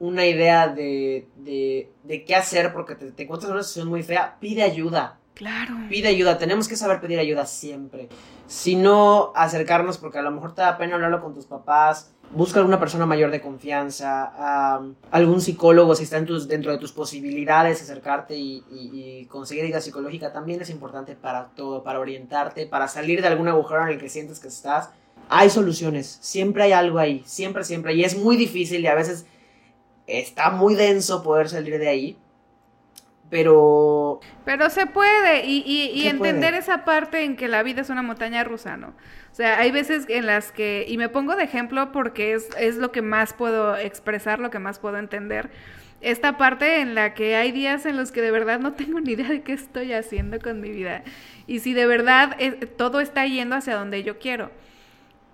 [0.00, 4.02] una idea de, de, de qué hacer porque te, te encuentras en una situación muy
[4.02, 5.18] fea, pide ayuda.
[5.36, 5.74] Claro.
[5.90, 8.08] Pide ayuda, tenemos que saber pedir ayuda siempre.
[8.46, 12.10] Si no, acercarnos porque a lo mejor te da pena hablarlo con tus papás.
[12.30, 14.80] Busca alguna persona mayor de confianza,
[15.10, 20.70] algún psicólogo si está dentro de tus posibilidades, acercarte y, conseguir ayuda psicológica también es
[20.70, 24.48] importante para todo, para orientarte, para salir de algún agujero en el que sientes que
[24.48, 24.88] estás.
[25.28, 27.94] Hay soluciones, siempre hay algo ahí, siempre, siempre.
[27.94, 29.26] Y es muy difícil y a veces
[30.06, 32.18] está muy denso poder salir de ahí,
[33.30, 34.20] pero...
[34.44, 38.44] Pero se puede y, y, entender esa parte en que la vida es una montaña
[38.44, 38.88] rusa, ¿no?
[38.88, 42.76] O sea, hay veces en las que, y me pongo de ejemplo porque es, es
[42.76, 45.50] lo que más puedo expresar, lo que más puedo entender,
[46.00, 49.12] esta parte en la que hay días en los que de verdad no tengo ni
[49.12, 51.02] idea de qué estoy haciendo con mi vida
[51.46, 52.36] y si de verdad
[52.76, 54.50] todo está yendo hacia donde yo quiero.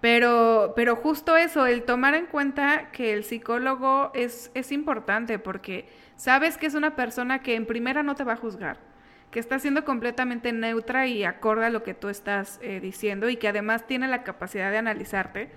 [0.00, 5.86] Pero, pero justo eso, el tomar en cuenta que el psicólogo es, es importante porque
[6.16, 8.78] sabes que es una persona que en primera no te va a juzgar,
[9.30, 13.36] que está siendo completamente neutra y acorde a lo que tú estás eh, diciendo y
[13.36, 15.50] que además tiene la capacidad de analizarte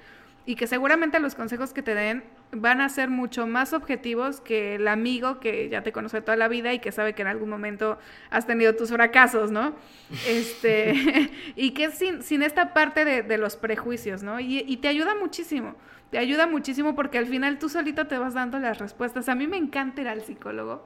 [0.45, 4.75] y que seguramente los consejos que te den van a ser mucho más objetivos que
[4.75, 7.49] el amigo que ya te conoce toda la vida y que sabe que en algún
[7.49, 7.97] momento
[8.29, 9.75] has tenido tus fracasos, ¿no?
[10.27, 14.39] Este, y que sin, sin esta parte de, los prejuicios, ¿no?
[14.39, 15.75] Y, y te ayuda muchísimo,
[16.11, 19.29] te ayuda muchísimo porque al final tú solito te vas dando las respuestas.
[19.29, 20.85] A mí me encanta ir al psicólogo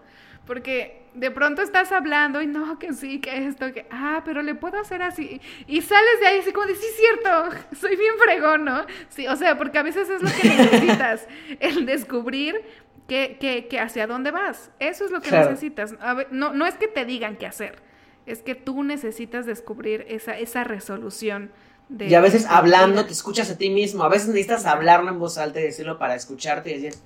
[0.49, 4.55] porque de pronto estás hablando y no, que sí, que esto, que, ah, pero le
[4.55, 5.39] puedo hacer así.
[5.67, 8.83] Y sales de ahí así como de, sí, cierto, soy bien fregón, ¿no?
[9.09, 11.27] Sí, o sea, porque a veces es lo que necesitas,
[11.59, 12.63] el descubrir
[13.07, 14.71] que, que, que, hacia dónde vas.
[14.79, 15.95] Eso es lo que necesitas.
[16.31, 17.83] no, no es que te digan qué hacer,
[18.25, 21.51] es que tú necesitas descubrir esa, esa resolución.
[21.89, 25.19] De, y a veces hablando te escuchas a ti mismo, a veces necesitas hablarlo en
[25.19, 26.99] voz alta y decirlo para escucharte y decir,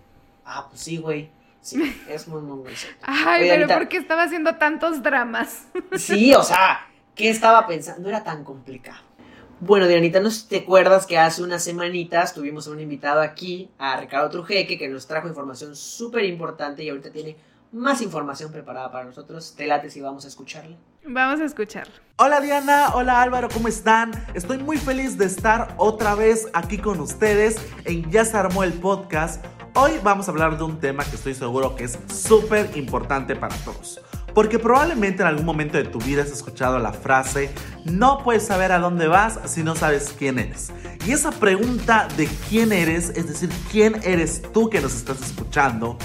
[0.46, 1.32] ah, pues sí, güey
[1.64, 5.64] Sí, es muy, muy, muy Ay, pero ¿por qué estaba haciendo tantos dramas?
[5.98, 8.04] Sí, o sea, ¿qué estaba pensando?
[8.04, 9.02] No era tan complicado.
[9.62, 13.22] Bueno, Dianita, no sé si te acuerdas que hace unas semanitas tuvimos a un invitado
[13.22, 17.38] aquí, a Ricardo Trujeque, que nos trajo información súper importante y ahorita tiene
[17.72, 19.54] más información preparada para nosotros.
[19.56, 20.76] Te late si vamos a escucharla.
[21.06, 21.94] Vamos a escucharlo.
[22.18, 24.12] Hola Diana, hola Álvaro, ¿cómo están?
[24.34, 28.74] Estoy muy feliz de estar otra vez aquí con ustedes en Ya se armó el
[28.74, 29.44] podcast
[29.76, 33.56] Hoy vamos a hablar de un tema que estoy seguro que es súper importante para
[33.56, 34.00] todos.
[34.36, 37.50] Porque probablemente en algún momento de tu vida has escuchado la frase,
[37.84, 40.72] no puedes saber a dónde vas si no sabes quién eres.
[41.08, 45.98] Y esa pregunta de quién eres, es decir, quién eres tú que nos estás escuchando,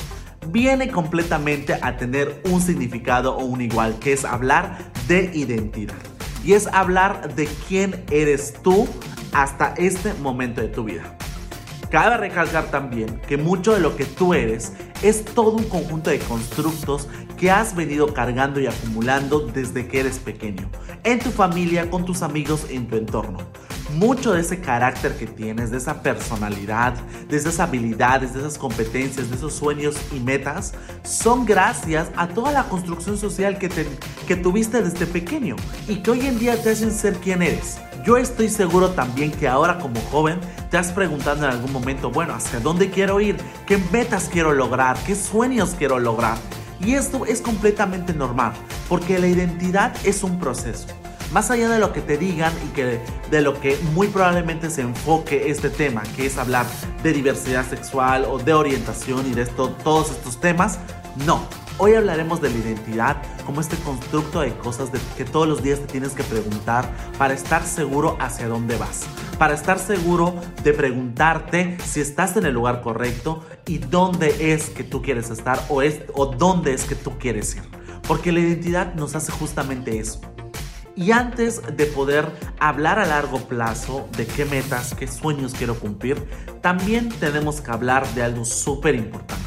[0.51, 5.96] viene completamente a tener un significado o un igual, que es hablar de identidad.
[6.44, 8.88] Y es hablar de quién eres tú
[9.32, 11.16] hasta este momento de tu vida.
[11.90, 14.72] Cabe recalcar también que mucho de lo que tú eres
[15.03, 20.18] es todo un conjunto de constructos que has venido cargando y acumulando desde que eres
[20.18, 20.68] pequeño,
[21.05, 23.38] en tu familia, con tus amigos, en tu entorno.
[23.95, 26.95] Mucho de ese carácter que tienes, de esa personalidad,
[27.28, 32.53] de esas habilidades, de esas competencias, de esos sueños y metas, son gracias a toda
[32.53, 33.68] la construcción social que,
[34.26, 35.57] que tuviste desde pequeño
[35.89, 37.78] y que hoy en día te hacen ser quien eres.
[38.05, 42.34] Yo estoy seguro también que ahora como joven te has preguntado en algún momento, bueno,
[42.34, 43.36] ¿hacia dónde quiero ir?
[43.66, 44.97] ¿Qué metas quiero lograr?
[45.05, 46.39] ¿Qué sueños quiero lograr?
[46.80, 48.53] Y esto es completamente normal,
[48.89, 50.86] porque la identidad es un proceso.
[51.33, 53.01] Más allá de lo que te digan y que
[53.31, 56.64] de lo que muy probablemente se enfoque este tema, que es hablar
[57.03, 60.79] de diversidad sexual o de orientación y de esto, todos estos temas,
[61.26, 61.47] no.
[61.76, 65.87] Hoy hablaremos de la identidad como este constructo de cosas que todos los días te
[65.87, 69.05] tienes que preguntar para estar seguro hacia dónde vas.
[69.39, 74.83] Para estar seguro de preguntarte si estás en el lugar correcto y dónde es que
[74.83, 77.62] tú quieres estar o, es, o dónde es que tú quieres ir.
[78.09, 80.20] Porque la identidad nos hace justamente eso.
[80.99, 82.26] Y antes de poder
[82.59, 86.28] hablar a largo plazo de qué metas, qué sueños quiero cumplir,
[86.61, 89.38] también tenemos que hablar de algo súper importante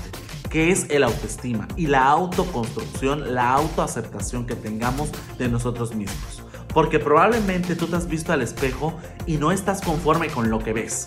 [0.49, 6.43] que es el autoestima y la autoconstrucción, la autoaceptación que tengamos de nosotros mismos.
[6.73, 8.93] Porque probablemente tú te has visto al espejo
[9.25, 11.05] y no estás conforme con lo que ves.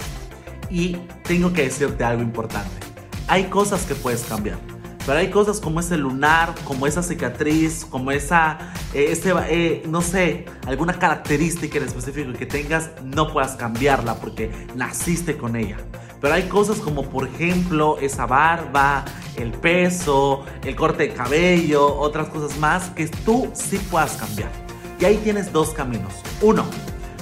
[0.68, 2.70] Y tengo que decirte algo importante.
[3.28, 4.73] Hay cosas que puedes cambiar.
[5.06, 10.00] Pero hay cosas como ese lunar, como esa cicatriz, como esa, eh, este, eh, no
[10.00, 15.76] sé, alguna característica en específico que tengas, no puedas cambiarla porque naciste con ella.
[16.20, 19.04] Pero hay cosas como por ejemplo esa barba,
[19.36, 24.50] el peso, el corte de cabello, otras cosas más que tú sí puedas cambiar.
[24.98, 26.14] Y ahí tienes dos caminos.
[26.40, 26.64] Uno,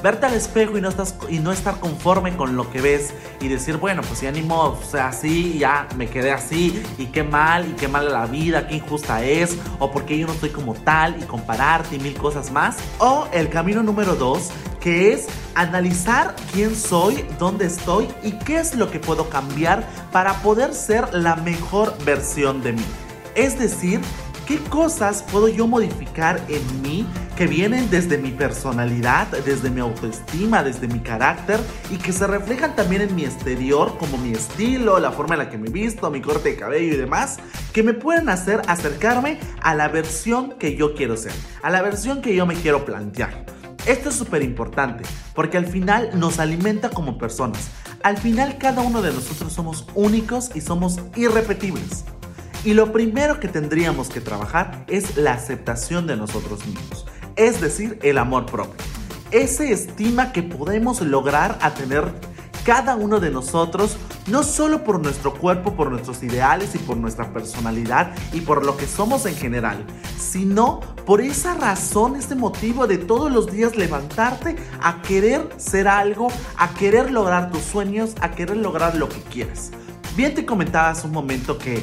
[0.03, 4.21] verte al espejo y no, estar conforme con lo que ves y decir, bueno, pues
[4.21, 7.89] ya ni modo, o sea, así, ya me quedé así, y qué mal, y qué
[7.89, 11.97] mal la vida, qué injusta es, o porque yo no estoy como tal, y compararte
[11.97, 12.77] y mil cosas más.
[12.99, 14.51] O el camino número dos,
[14.81, 20.35] que es analizar quién soy, dónde estoy y qué es lo que puedo cambiar para
[20.43, 22.85] poder ser la mejor versión de mí.
[23.35, 24.01] Es decir,
[24.53, 27.07] ¿Qué cosas puedo yo modificar en mí
[27.39, 31.59] que vienen desde mi personalidad, desde mi autoestima, desde mi carácter
[31.91, 35.49] y que se reflejan también en mi exterior, como mi estilo, la forma en la
[35.49, 37.39] que me visto, mi corte de cabello y demás,
[37.73, 41.33] que me pueden hacer acercarme a la versión que yo quiero ser,
[41.63, 43.47] a la versión que yo me quiero plantear?
[43.87, 47.71] Esto es súper importante porque al final nos alimenta como personas.
[48.03, 52.05] Al final cada uno de nosotros somos únicos y somos irrepetibles.
[52.65, 57.99] Y lo primero que tendríamos que trabajar es la aceptación de nosotros mismos, es decir,
[58.03, 58.77] el amor propio.
[59.33, 62.13] Ese estima que podemos lograr a tener
[62.65, 63.97] cada uno de nosotros,
[64.29, 68.77] no solo por nuestro cuerpo, por nuestros ideales y por nuestra personalidad y por lo
[68.77, 69.85] que somos en general,
[70.17, 76.29] sino por esa razón, ese motivo de todos los días levantarte a querer ser algo,
[76.57, 79.73] a querer lograr tus sueños, a querer lograr lo que quieres.
[80.15, 81.83] Bien te comentabas un momento que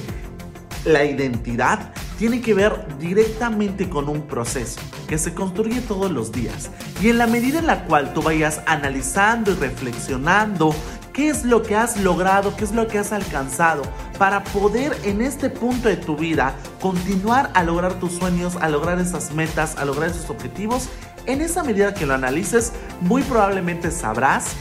[0.86, 6.70] la identidad tiene que ver directamente con un proceso que se construye todos los días.
[7.02, 10.76] Y en la medida en la cual tú vayas analizando y reflexionando
[11.14, 13.84] qué es lo que has logrado, qué es lo que has alcanzado,
[14.18, 19.00] para poder en este punto de tu vida continuar a lograr tus sueños, a lograr
[19.00, 20.90] esas metas, a lograr esos objetivos,
[21.26, 24.56] en esa medida que lo analices, muy probablemente sabrás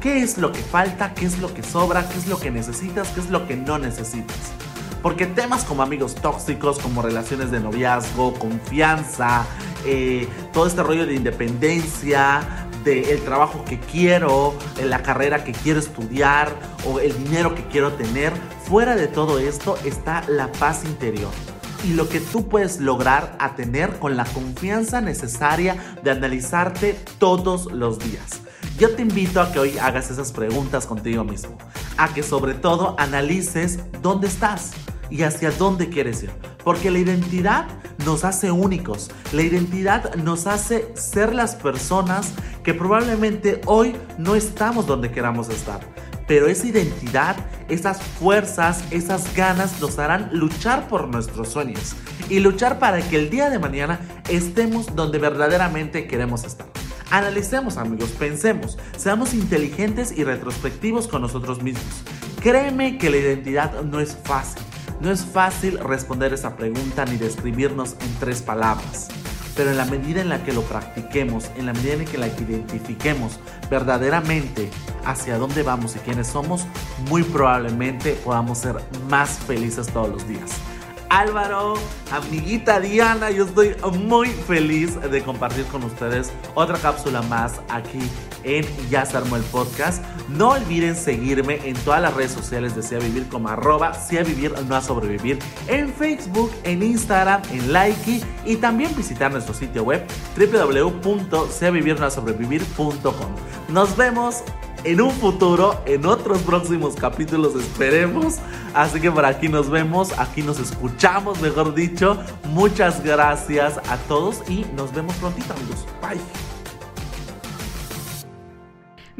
[0.00, 3.08] qué es lo que falta, qué es lo que sobra, qué es lo que necesitas,
[3.08, 4.52] qué es lo que no necesitas.
[5.02, 9.44] Porque temas como amigos tóxicos, como relaciones de noviazgo, confianza,
[9.84, 16.52] eh, todo este rollo de independencia, del trabajo que quiero, la carrera que quiero estudiar
[16.86, 18.32] o el dinero que quiero tener,
[18.64, 21.30] fuera de todo esto está la paz interior
[21.84, 27.72] y lo que tú puedes lograr a tener con la confianza necesaria de analizarte todos
[27.72, 28.40] los días.
[28.78, 31.56] Yo te invito a que hoy hagas esas preguntas contigo mismo,
[31.96, 34.72] a que sobre todo analices dónde estás
[35.12, 36.30] y hacia dónde quieres ir.
[36.64, 37.66] Porque la identidad
[38.06, 39.10] nos hace únicos.
[39.32, 42.32] La identidad nos hace ser las personas
[42.64, 45.80] que probablemente hoy no estamos donde queramos estar.
[46.26, 47.36] Pero esa identidad,
[47.68, 51.94] esas fuerzas, esas ganas nos harán luchar por nuestros sueños.
[52.30, 54.00] Y luchar para que el día de mañana
[54.30, 56.68] estemos donde verdaderamente queremos estar.
[57.10, 62.02] Analicemos amigos, pensemos, seamos inteligentes y retrospectivos con nosotros mismos.
[62.40, 64.62] Créeme que la identidad no es fácil
[65.02, 69.08] no es fácil responder esa pregunta ni describirnos en tres palabras,
[69.56, 72.28] pero en la medida en la que lo practiquemos, en la medida en que la
[72.28, 74.70] identifiquemos verdaderamente
[75.04, 76.66] hacia dónde vamos y quiénes somos,
[77.08, 78.76] muy probablemente podamos ser
[79.10, 80.52] más felices todos los días.
[81.08, 81.74] Álvaro,
[82.10, 83.30] amiguita Diana.
[83.30, 88.00] Yo estoy muy feliz de compartir con ustedes otra cápsula más aquí
[88.44, 90.02] en Ya se armó el podcast.
[90.28, 94.54] No olviden seguirme en todas las redes sociales de Sea Vivir como arroba Sea Vivir
[94.68, 95.38] no a sobrevivir.
[95.68, 100.04] En Facebook, en Instagram, en Likey y también visitar nuestro sitio web
[100.36, 103.34] www.seavivirnoasobrevivir.com.
[103.68, 104.42] Nos vemos
[104.84, 108.38] en un futuro, en otros próximos capítulos, esperemos.
[108.74, 112.18] Así que por aquí nos vemos, aquí nos escuchamos, mejor dicho.
[112.48, 115.86] Muchas gracias a todos y nos vemos prontito, amigos.
[116.00, 116.51] Bye.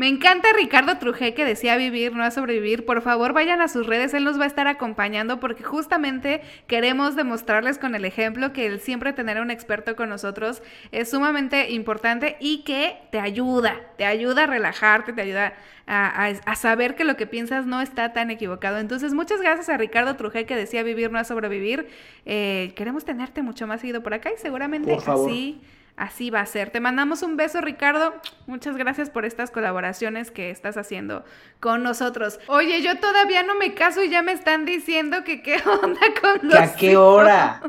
[0.03, 2.84] Me encanta Ricardo Trujé que decía vivir, no a sobrevivir.
[2.84, 7.14] Por favor, vayan a sus redes, él nos va a estar acompañando porque justamente queremos
[7.14, 11.70] demostrarles con el ejemplo que el siempre tener a un experto con nosotros es sumamente
[11.70, 15.53] importante y que te ayuda, te ayuda a relajarte, te ayuda
[15.86, 18.78] a, saber que lo que piensas no está tan equivocado.
[18.78, 21.86] Entonces, muchas gracias a Ricardo Trujé que decía vivir, no a sobrevivir.
[22.26, 25.61] Eh, queremos tenerte mucho más seguido por acá y seguramente así
[25.97, 26.70] Así va a ser.
[26.70, 28.14] Te mandamos un beso, Ricardo.
[28.47, 31.22] Muchas gracias por estas colaboraciones que estás haciendo
[31.61, 32.40] con nosotros.
[32.47, 36.49] Oye, yo todavía no me caso y ya me están diciendo que qué onda con
[36.49, 36.59] los.
[36.59, 37.61] ¿A qué hora?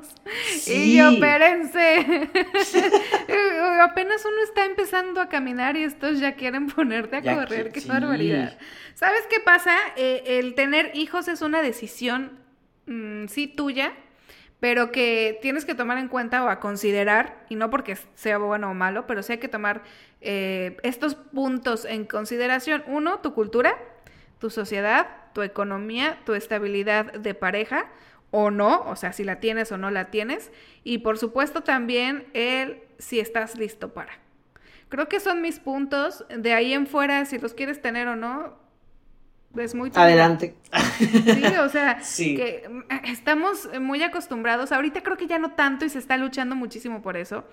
[0.65, 2.29] Y yo, espérense.
[3.81, 7.73] Apenas uno está empezando a caminar y estos ya quieren ponerte a correr.
[7.73, 8.57] qué barbaridad.
[8.93, 9.75] ¿Sabes qué pasa?
[9.97, 12.39] Eh, el tener hijos es una decisión,
[12.85, 13.93] mm, sí, tuya
[14.63, 18.71] pero que tienes que tomar en cuenta o a considerar, y no porque sea bueno
[18.71, 19.81] o malo, pero sí hay que tomar
[20.21, 22.81] eh, estos puntos en consideración.
[22.87, 23.77] Uno, tu cultura,
[24.39, 27.87] tu sociedad, tu economía, tu estabilidad de pareja
[28.31, 30.49] o no, o sea, si la tienes o no la tienes,
[30.85, 34.13] y por supuesto también el si estás listo para.
[34.87, 36.23] Creo que son mis puntos.
[36.29, 38.62] De ahí en fuera, si los quieres tener o no,
[39.57, 40.55] es muy Adelante.
[40.97, 45.89] Sí, o sea, que mm, estamos muy acostumbrados, ahorita creo que ya no tanto y
[45.89, 47.45] se está luchando muchísimo por eso,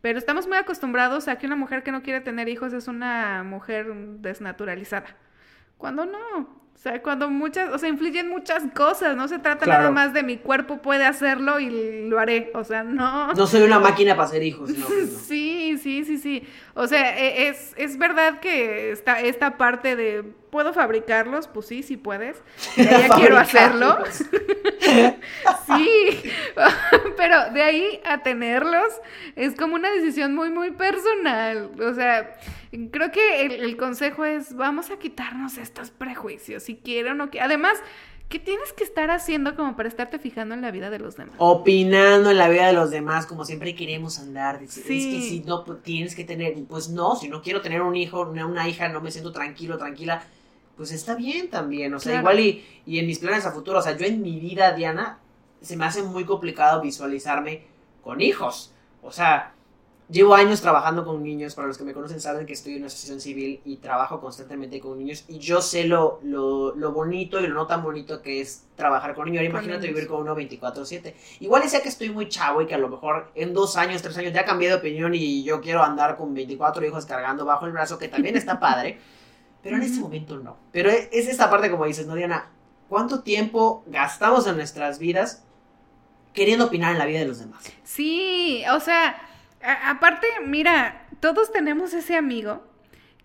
[0.00, 3.42] pero estamos muy acostumbrados a que una mujer que no quiere tener hijos es una
[3.42, 5.16] mujer desnaturalizada.
[5.78, 9.90] Cuando no, o sea, cuando muchas, o sea, influyen muchas cosas, no se trata nada
[9.90, 13.32] más de mi cuerpo puede hacerlo y lo haré, o sea, no.
[13.32, 14.86] No soy una máquina para hacer hijos, no.
[15.26, 16.46] Sí, sí, sí, sí.
[16.74, 21.48] O sea, e, es, es verdad que esta, esta parte de, ¿puedo fabricarlos?
[21.48, 22.36] Pues sí, sí puedes.
[22.76, 23.98] Ya quiero hacerlo.
[25.66, 26.30] sí,
[27.16, 29.00] pero de ahí a tenerlos
[29.34, 31.70] es como una decisión muy, muy personal.
[31.80, 32.36] O sea,
[32.90, 37.46] creo que el, consejo es, vamos a quitarnos estos prejuicios, si quiero o quiero.
[37.46, 37.78] Además,
[38.28, 41.34] ¿qué tienes que estar haciendo como para estarte fijando en la vida de los demás?
[41.38, 44.62] Opinando en la vida de los demás, como siempre queremos andar.
[44.62, 47.96] Es que si no pues, tienes que tener, pues no, si no quiero tener un
[47.96, 50.22] hijo, una, una hija, no me siento tranquilo, tranquila,
[50.76, 51.94] pues está bien también.
[51.94, 54.38] O sea, igual y, y en mis planes a futuro, o sea, yo en mi
[54.38, 55.18] vida, Diana,
[55.60, 57.64] se me hace muy complicado visualizarme
[58.02, 58.72] con hijos.
[59.02, 59.55] O sea,
[60.08, 62.86] Llevo años trabajando con niños, para los que me conocen saben que estoy en una
[62.86, 67.54] asociación civil y trabajo constantemente con niños y yo sé lo, lo, bonito y lo
[67.54, 69.40] no tan bonito que es trabajar con niños.
[69.40, 71.12] Ahora imagínate vivir con uno 24/7.
[71.40, 74.16] Igual sé que estoy muy chavo y que a lo mejor en dos años, tres
[74.16, 77.72] años ya cambié de opinión y yo quiero andar con 24 hijos cargando bajo el
[77.72, 79.00] brazo, que también está padre,
[79.62, 80.56] pero en este momento no.
[80.70, 82.52] Pero es, es esta parte como dices, ¿no, Diana?
[82.88, 85.42] ¿Cuánto tiempo gastamos en nuestras vidas
[86.32, 87.64] queriendo opinar en la vida de los demás?
[87.82, 89.20] Sí, o sea
[89.62, 92.62] aparte, mira, todos tenemos ese amigo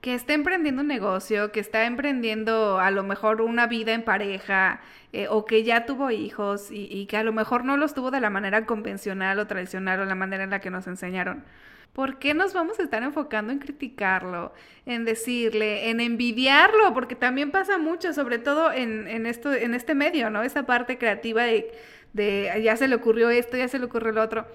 [0.01, 4.81] que está emprendiendo un negocio, que está emprendiendo a lo mejor una vida en pareja,
[5.13, 8.19] eh, o que ya tuvo hijos y, que a lo mejor no los tuvo de
[8.19, 11.43] la manera convencional o tradicional o la manera en la que nos enseñaron.
[11.93, 14.53] ¿Por qué nos vamos a estar enfocando en criticarlo,
[14.85, 16.93] en decirle, en envidiarlo?
[16.93, 20.41] Porque también pasa mucho, sobre todo en, en, esto, en este medio, ¿no?
[20.43, 21.71] Esa parte creativa de,
[22.13, 24.47] de ya se le ocurrió esto, ya se le ocurrió lo otro.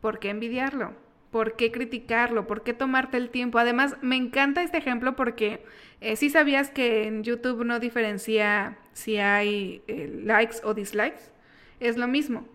[0.00, 1.03] ¿Por qué envidiarlo?
[1.34, 2.46] ¿Por qué criticarlo?
[2.46, 3.58] ¿Por qué tomarte el tiempo?
[3.58, 5.64] Además, me encanta este ejemplo porque
[6.00, 11.32] eh, sí sabías que en YouTube no diferencia si hay eh, likes o dislikes.
[11.80, 12.46] Es lo mismo.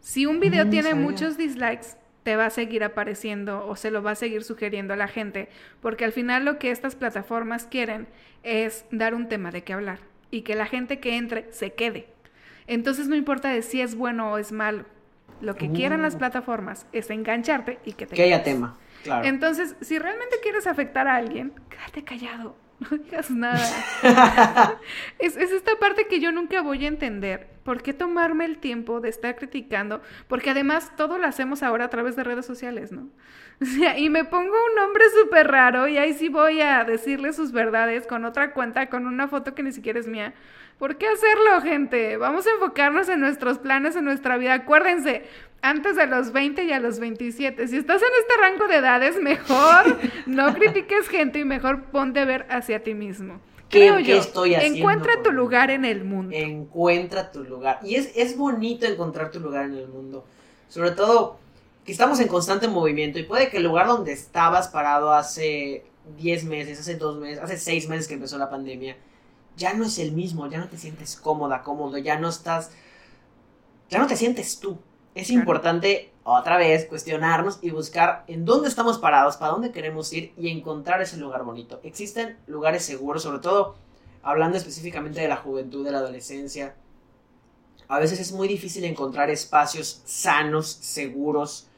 [0.00, 4.02] Si un video mm, tiene muchos dislikes, te va a seguir apareciendo o se lo
[4.02, 5.50] va a seguir sugiriendo a la gente,
[5.82, 8.06] porque al final lo que estas plataformas quieren
[8.42, 9.98] es dar un tema de qué hablar
[10.30, 12.06] y que la gente que entre se quede.
[12.66, 14.86] Entonces no importa de si es bueno o es malo,
[15.40, 19.26] lo que quieran las plataformas es engancharte y que te Que haya tema, claro.
[19.26, 22.56] Entonces, si realmente quieres afectar a alguien, quédate callado,
[22.90, 23.66] no digas nada.
[25.18, 27.48] es, esta parte que yo nunca voy a entender.
[27.64, 30.02] ¿Por qué tomarme el tiempo de estar criticando?
[30.28, 33.08] Porque además todo lo hacemos ahora a través de redes sociales, ¿no?
[33.58, 37.32] O sea, y me pongo un nombre súper raro y ahí sí voy a decirle
[37.32, 40.34] sus verdades con otra cuenta, con una foto que ni siquiera es mía.
[40.78, 42.16] ¿Por qué hacerlo, gente?
[42.18, 44.52] Vamos a enfocarnos en nuestros planes, en nuestra vida.
[44.54, 45.24] Acuérdense,
[45.62, 47.66] antes de los 20 y a los 27.
[47.68, 52.24] Si estás en este rango de edades, mejor no critiques gente y mejor ponte a
[52.26, 53.40] ver hacia ti mismo.
[53.70, 54.78] ¿Qué, Creo qué yo, estoy haciendo?
[54.78, 56.36] encuentra tu lugar en el mundo.
[56.36, 57.80] Encuentra tu lugar.
[57.82, 60.24] Y es, es bonito encontrar tu lugar en el mundo.
[60.68, 61.38] Sobre todo
[61.84, 65.84] que estamos en constante movimiento y puede que el lugar donde estabas parado hace
[66.18, 68.96] 10 meses, hace 2 meses, hace 6 meses que empezó la pandemia,
[69.56, 72.70] ya no es el mismo, ya no te sientes cómoda, cómodo, ya no estás,
[73.88, 74.78] ya no te sientes tú.
[75.14, 75.40] Es Claro.
[75.40, 80.48] importante otra vez cuestionarnos y buscar en dónde estamos parados, para dónde queremos ir y
[80.50, 81.80] encontrar ese lugar bonito.
[81.84, 83.76] Existen lugares seguros, sobre todo
[84.22, 86.74] hablando específicamente de la juventud, de la adolescencia.
[87.88, 91.68] A veces es muy difícil encontrar espacios sanos, seguros,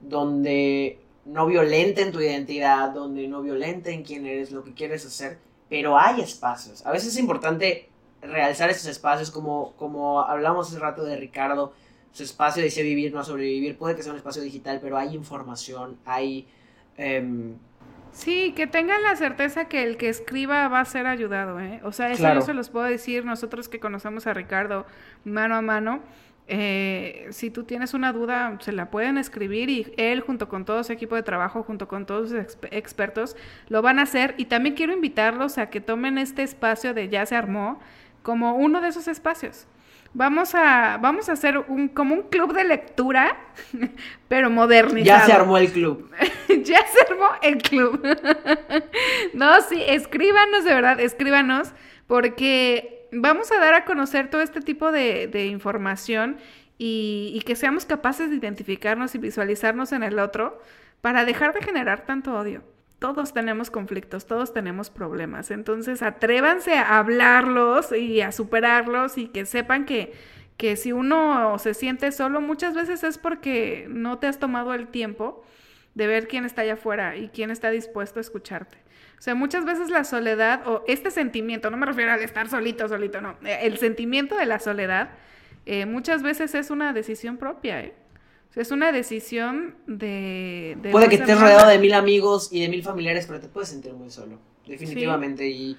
[0.00, 5.38] donde no violenten tu identidad, donde no violenten quién eres, lo que quieres hacer,
[5.68, 6.84] pero hay espacios.
[6.86, 7.88] A veces es importante
[8.22, 11.72] realzar esos espacios, como, como hablamos hace rato de Ricardo,
[12.12, 15.98] su espacio dice vivir, no sobrevivir, puede que sea un espacio digital, pero hay información,
[16.04, 16.48] hay...
[16.96, 17.54] em,
[18.12, 21.80] Sí, que tengan la certeza que el que escriba va a ser ayudado, ¿eh?
[21.84, 22.40] O sea, eso Claro.
[22.40, 24.86] yo se los puedo decir nosotros que conocemos a Ricardo
[25.24, 26.00] mano a mano.
[26.48, 30.84] Eh, si tú tienes una duda, se la pueden escribir y él junto con todo
[30.84, 33.36] su equipo de trabajo, junto con todos sus exp- expertos,
[33.68, 34.34] lo van a hacer.
[34.38, 37.80] Y también quiero invitarlos a que tomen este espacio de Ya se armó
[38.22, 39.66] como uno de esos espacios.
[40.14, 43.36] Vamos a, vamos a hacer un, como un club de lectura,
[44.28, 45.20] pero modernizado.
[45.20, 46.10] ya se armó el club.
[46.64, 48.00] ya se armó el club.
[49.34, 51.72] no, sí, escríbanos, de verdad, escríbanos,
[52.06, 56.36] porque vamos a dar a conocer todo este tipo de, información
[56.78, 60.60] y, y que seamos capaces de identificarnos y visualizarnos en el otro
[61.00, 62.62] para dejar de generar tanto odio.
[62.98, 69.44] Todos tenemos conflictos, todos tenemos problemas, entonces atrévanse a hablarlos y a superarlos y que
[69.44, 70.14] sepan que,
[70.56, 74.88] que si uno se siente solo, muchas veces es porque no te has tomado el
[74.88, 75.44] tiempo
[75.94, 78.78] de ver quién está allá afuera y quién está dispuesto a escucharte.
[79.18, 82.88] O sea, muchas veces la soledad o este sentimiento, no me refiero al estar solito,
[82.88, 85.10] solito, no, eh, el sentimiento de la soledad
[85.64, 87.94] eh, muchas veces es una decisión propia, ¿eh?
[88.50, 90.78] O sea, es una decisión de...
[90.80, 93.68] de Puede que estés rodeado de mil amigos y de mil familiares, pero te puedes
[93.70, 95.48] sentir muy solo, definitivamente.
[95.48, 95.76] Y,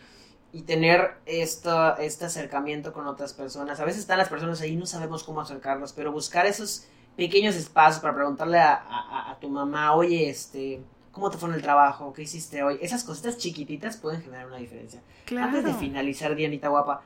[0.53, 3.79] y tener esto, este acercamiento con otras personas.
[3.79, 6.85] A veces están las personas ahí y no sabemos cómo acercarnos, pero buscar esos
[7.15, 10.81] pequeños espacios para preguntarle a, a- a tu mamá, oye, este,
[11.17, 12.13] ¿cómo te fue en el trabajo?
[12.13, 12.77] ¿Qué hiciste hoy?
[12.79, 15.01] Esas cositas chiquititas pueden generar una diferencia.
[15.25, 15.47] Claro.
[15.47, 17.01] Antes de finalizar, Dianita Guapa,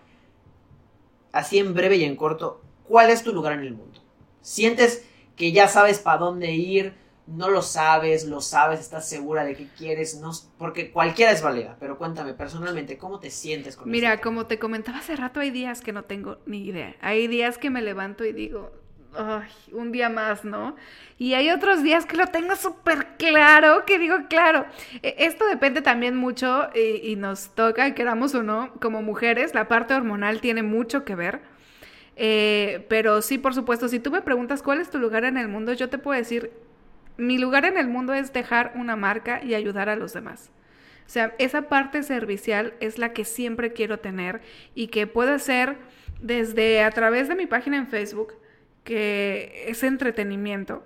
[1.31, 4.01] así en breve y en corto, ¿cuál es tu lugar en el mundo?
[4.41, 5.05] ¿Sientes
[5.37, 6.93] que ya sabes para dónde ir?
[7.25, 8.25] ¿No lo sabes?
[8.25, 8.81] ¿Lo sabes?
[8.81, 10.19] ¿Estás segura de qué quieres?
[10.19, 14.45] No, porque cualquiera es válida, pero cuéntame personalmente, ¿cómo te sientes con Mira, este como
[14.45, 16.97] te comentaba hace rato, hay días que no tengo ni idea.
[16.99, 18.73] Hay días que me levanto y digo,
[19.15, 20.75] ay, un día más, ¿no?
[21.17, 24.65] Y hay otros días que lo tengo súper claro, que digo, claro.
[25.03, 29.93] E- Esto depende también mucho y, nos toca, queramos o no, como mujeres, la parte
[29.93, 31.41] hormonal tiene mucho que ver.
[32.15, 35.47] Eh, pero sí, por supuesto, si tú me preguntas cuál es tu lugar en el
[35.47, 36.51] mundo, yo te puedo decir,
[37.17, 40.51] mi lugar en el mundo es dejar una marca y ayudar a los demás.
[41.05, 44.41] O sea, esa parte servicial es la que siempre quiero tener
[44.75, 45.77] y que puedo hacer
[46.21, 48.33] desde a través de mi página en Facebook,
[48.83, 50.83] que es entretenimiento.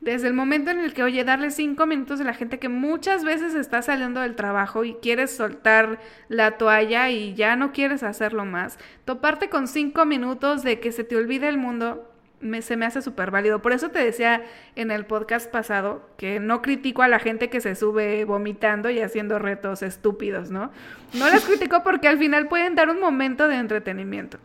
[0.00, 3.24] Desde el momento en el que, oye, darle cinco minutos a la gente que muchas
[3.24, 5.98] veces está saliendo del trabajo y quieres soltar
[6.28, 11.02] la toalla y ya no quieres hacerlo más, toparte con cinco minutos de que se
[11.02, 12.08] te olvide el mundo,
[12.40, 13.60] me, se me hace súper válido.
[13.60, 14.44] Por eso te decía
[14.76, 19.00] en el podcast pasado que no critico a la gente que se sube vomitando y
[19.00, 20.70] haciendo retos estúpidos, ¿no?
[21.14, 24.38] No las critico porque al final pueden dar un momento de entretenimiento.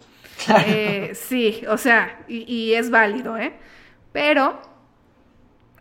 [0.68, 3.54] Eh, sí, o sea, y, es válido, ¿eh?
[4.12, 4.62] Pero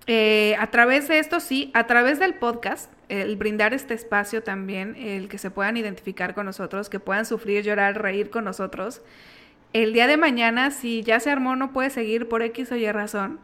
[0.07, 4.96] eh, a través de esto, sí, a través del podcast, el brindar este espacio también,
[4.96, 9.03] el que se puedan identificar con nosotros, que puedan sufrir, llorar, reír con nosotros.
[9.72, 12.90] El día de mañana, si ya se armó, no puede seguir por X o Y
[12.90, 13.40] razón,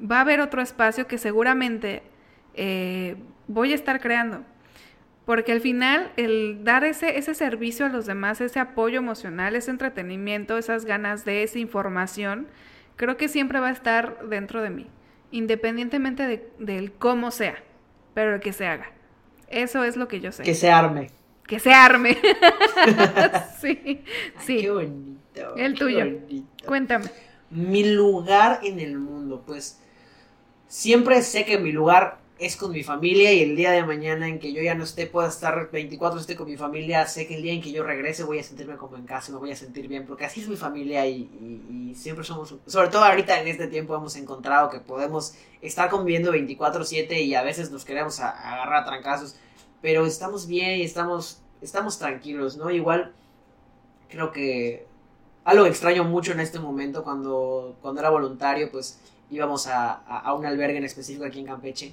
[0.00, 2.02] va a haber otro espacio que seguramente
[2.54, 3.16] eh,
[3.46, 4.44] voy a estar creando.
[5.24, 9.70] Porque al final, el dar ese, ese servicio a los demás, ese apoyo emocional, ese
[9.70, 12.46] entretenimiento, esas ganas de esa información,
[12.96, 14.86] creo que siempre va a estar dentro de mí,
[15.30, 17.56] independientemente de, del cómo sea,
[18.12, 18.92] pero que se haga.
[19.48, 20.42] Eso es lo que yo sé.
[20.42, 21.10] Que se arme.
[21.46, 22.18] Que se arme.
[23.60, 24.04] sí,
[24.34, 24.58] Ay, sí.
[24.60, 25.20] Qué bonito.
[25.34, 25.56] bonito.
[25.56, 26.04] El qué tuyo.
[26.04, 26.66] bonito.
[26.66, 27.06] Cuéntame.
[27.50, 29.80] Mi lugar en el mundo, pues
[30.66, 34.38] siempre sé que mi lugar es con mi familia y el día de mañana en
[34.38, 37.42] que yo ya no esté, pueda estar 24 esté con mi familia, sé que el
[37.42, 39.88] día en que yo regrese voy a sentirme como en casa, me voy a sentir
[39.88, 43.94] bien, porque así es mi familia y, siempre somos, sobre todo ahorita en este tiempo
[43.94, 48.84] hemos encontrado que podemos estar conviviendo 24/7 y a veces nos queremos a- agarrar a
[48.84, 49.36] trancazos,
[49.80, 52.70] pero estamos bien y estamos, estamos tranquilos, ¿no?
[52.70, 53.12] Igual
[54.08, 54.86] creo que
[55.44, 58.98] algo extraño mucho en este momento cuando, cuando era voluntario, pues
[59.30, 61.92] íbamos a, a- a un albergue en específico aquí en Campeche.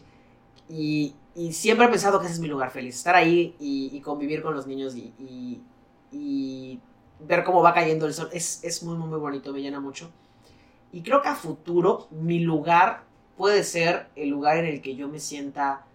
[0.70, 4.02] Y, y siempre he pensado que ese es mi lugar feliz, estar ahí y, y
[4.02, 5.62] convivir con los niños y, y-
[7.20, 8.30] ver cómo va cayendo el sol.
[8.34, 10.12] Es, es muy, muy, muy bonito, me llena mucho.
[10.92, 13.04] Y creo que a futuro mi lugar
[13.38, 15.86] puede ser el lugar en el que yo me sienta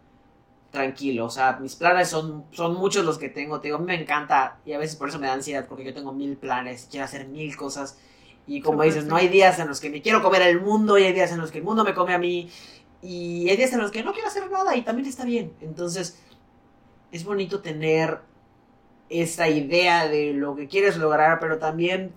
[0.70, 1.26] tranquilo.
[1.26, 3.60] O sea, mis planes son, son muchos los que tengo.
[3.60, 6.12] Te digo, me encanta y a veces por eso me da ansiedad porque yo tengo
[6.12, 7.98] mil planes, quiero hacer mil cosas.
[8.46, 11.04] Y como dices, no hay días en los que me quiero comer el mundo y
[11.04, 12.50] hay días en los que el mundo me come a mí.
[13.02, 15.52] Y hay días en los que no quiero hacer nada y también está bien.
[15.60, 16.20] Entonces,
[17.12, 18.20] es bonito tener
[19.08, 22.12] esta idea de lo que quieres lograr, pero también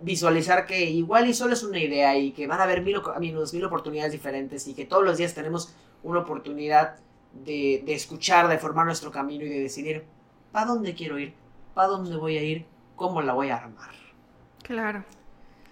[0.00, 3.64] visualizar que igual y solo es una idea y que van a haber mil, mil
[3.64, 6.96] oportunidades diferentes y que todos los días tenemos una oportunidad
[7.32, 10.04] de, de escuchar, de formar nuestro camino y de decidir
[10.52, 11.34] para dónde quiero ir,
[11.74, 12.64] para dónde voy a ir,
[12.96, 13.90] cómo la voy a armar.
[14.62, 15.04] Claro.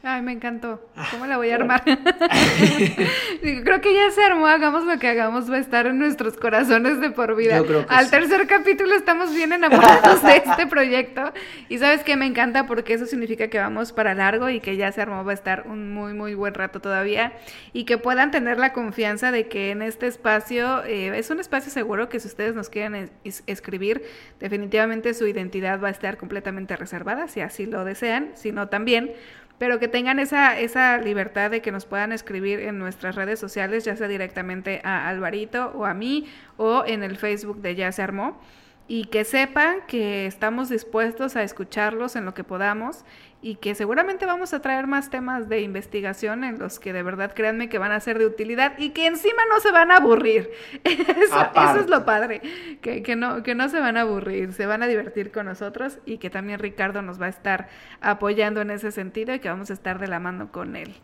[0.02, 0.88] Ay, me encantó.
[1.10, 1.82] ¿Cómo la voy a qué armar?
[3.64, 7.00] Creo que ya se armó, hagamos lo que hagamos, va a estar en nuestros corazones
[7.00, 7.56] de por vida.
[7.56, 8.10] Yo creo que Al sí.
[8.12, 11.32] tercer capítulo estamos bien enamorados de este proyecto.
[11.68, 14.92] Y sabes que me encanta porque eso significa que vamos para largo y que ya
[14.92, 17.32] se armó, va a estar un muy, muy buen rato todavía.
[17.72, 21.72] Y que puedan tener la confianza de que en este espacio eh, es un espacio
[21.72, 24.04] seguro que si ustedes nos quieren es- es- escribir,
[24.38, 29.12] definitivamente su identidad va a estar completamente reservada, si así lo desean, si no también
[29.58, 33.84] pero que tengan esa, esa libertad de que nos puedan escribir en nuestras redes sociales,
[33.84, 36.26] ya sea directamente a Alvarito o a mí
[36.56, 38.40] o en el Facebook de Ya se armó,
[38.88, 43.04] y que sepan que estamos dispuestos a escucharlos en lo que podamos
[43.42, 47.32] y que seguramente vamos a traer más temas de investigación en los que de verdad
[47.34, 50.50] créanme que van a ser de utilidad y que encima no se van a aburrir.
[50.84, 52.40] Eso, eso es lo padre,
[52.80, 55.98] que, que, no, que no se van a aburrir, se van a divertir con nosotros
[56.06, 57.68] y que también Ricardo nos va a estar
[58.00, 60.94] apoyando en ese sentido y que vamos a estar de la mano con él.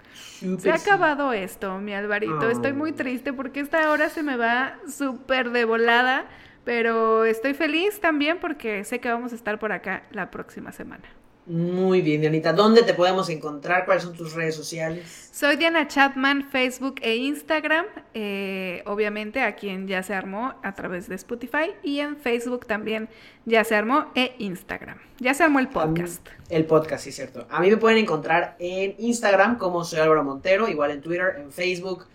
[0.58, 2.48] Se ha acabado esto, mi Alvarito.
[2.50, 2.94] Estoy muy Oh.
[2.94, 6.26] triste porque esta hora se me va súper de volada,
[6.64, 11.04] pero estoy feliz también porque sé que vamos a estar por acá la próxima semana.
[11.44, 12.52] Muy bien, Dianita.
[12.52, 13.84] ¿Dónde te podemos encontrar?
[13.84, 15.30] ¿Cuáles son tus redes sociales?
[15.32, 17.84] Soy Diana Chatman, Facebook e Instagram,
[18.14, 23.08] eh, obviamente a quien ya se armó a través de Spotify y en Facebook también
[23.44, 24.98] ya se armó e Instagram.
[25.18, 26.24] Ya se armó el podcast.
[26.48, 27.44] El podcast, sí, cierto.
[27.50, 31.50] A mí me pueden encontrar en Instagram como soy Álvaro Montero, igual en Twitter, en
[31.50, 32.06] Facebook,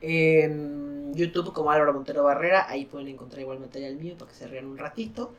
[0.00, 2.68] en YouTube como Álvaro Montero Barrera.
[2.68, 5.32] Ahí pueden encontrar igual material mío para que se rían un ratito.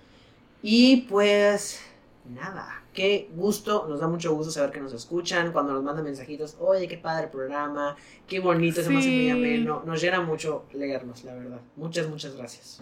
[0.62, 1.82] Y pues
[2.30, 6.56] nada, qué gusto, nos da mucho gusto saber que nos escuchan, cuando nos mandan mensajitos,
[6.60, 7.96] oye, qué padre el programa,
[8.28, 9.30] qué bonito, se me Sí.
[9.30, 9.82] ameno.
[9.86, 11.60] Nos llena mucho leernos, la verdad.
[11.76, 12.82] Muchas, muchas gracias.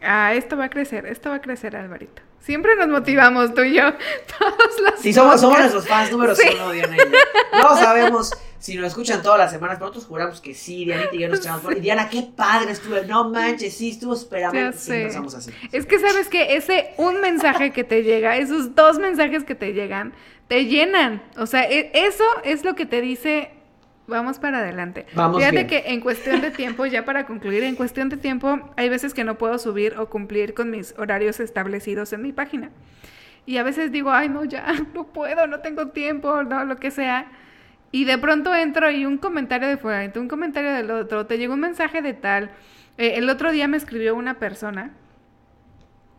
[0.00, 2.22] Ah, esto va a crecer, esto va a crecer, Alvarito.
[2.40, 3.92] Siempre nos motivamos tú y yo,
[4.38, 6.48] todos los Sí, somos, somos nuestros fans número Sí.
[6.54, 7.04] uno, Diana y yo.
[7.58, 11.18] No sabemos si nos escuchan todas las semanas, pero nosotros juramos que sí, Dianita y
[11.20, 12.96] yo nos echamos por Y Diana, qué padre estuvo.
[13.06, 14.72] No manches, sí, estuvo esperando.
[14.78, 15.50] Sí, somos así.
[15.72, 19.72] Es que sabes que ese un mensaje que te llega, esos dos mensajes que te
[19.74, 20.14] llegan,
[20.48, 21.22] te llenan.
[21.36, 23.50] O sea, e- eso es lo que te dice,
[24.08, 25.06] vamos para adelante.
[25.14, 25.66] Vamos Fíjate bien.
[25.68, 29.24] que en cuestión de tiempo, ya para concluir, en cuestión de tiempo, hay veces que
[29.24, 32.70] no puedo subir o cumplir con mis horarios establecidos en mi página.
[33.46, 36.90] Y a veces digo, ay, no, ya, no puedo, no tengo tiempo, no, lo que
[36.90, 37.30] sea.
[37.90, 41.54] Y de pronto entro y un comentario de fuera, un comentario del otro, te llegó
[41.54, 42.50] un mensaje de tal.
[42.98, 44.90] Eh, el otro día me escribió una persona,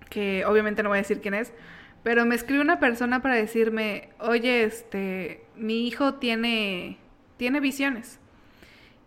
[0.09, 1.53] que obviamente no voy a decir quién es,
[2.01, 6.97] pero me escribió una persona para decirme, oye, este, mi hijo tiene,
[7.39, 8.19] tiene visiones.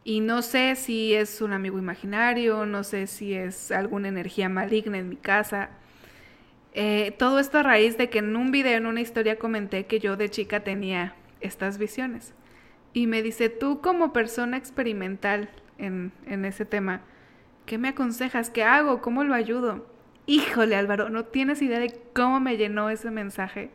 [0.05, 4.99] Y no sé si es un amigo imaginario, no sé si es alguna energía maligna
[4.99, 5.68] en mi casa.
[6.72, 10.01] Eh, todo esto a raíz de que en un video, en una historia, comenté que
[10.01, 12.33] yo de chica tenía estas visiones.
[12.95, 17.03] Y me dice, tú como persona experimental en, en ese tema,
[17.66, 18.49] ¿qué me aconsejas?
[18.49, 19.03] ¿Qué hago?
[19.03, 19.87] ¿Cómo lo ayudo?
[20.24, 23.70] Híjole, Álvaro, no tienes idea de cómo me llenó ese mensaje.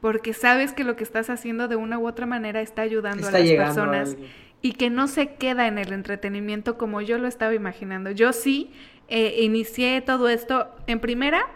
[0.00, 3.36] Porque sabes que lo que estás haciendo de una u otra manera está ayudando Está
[3.36, 4.16] a las personas
[4.62, 8.10] y que no se queda en el entretenimiento como yo lo estaba imaginando.
[8.10, 8.72] Yo sí
[9.08, 11.46] eh, inicié todo esto en primera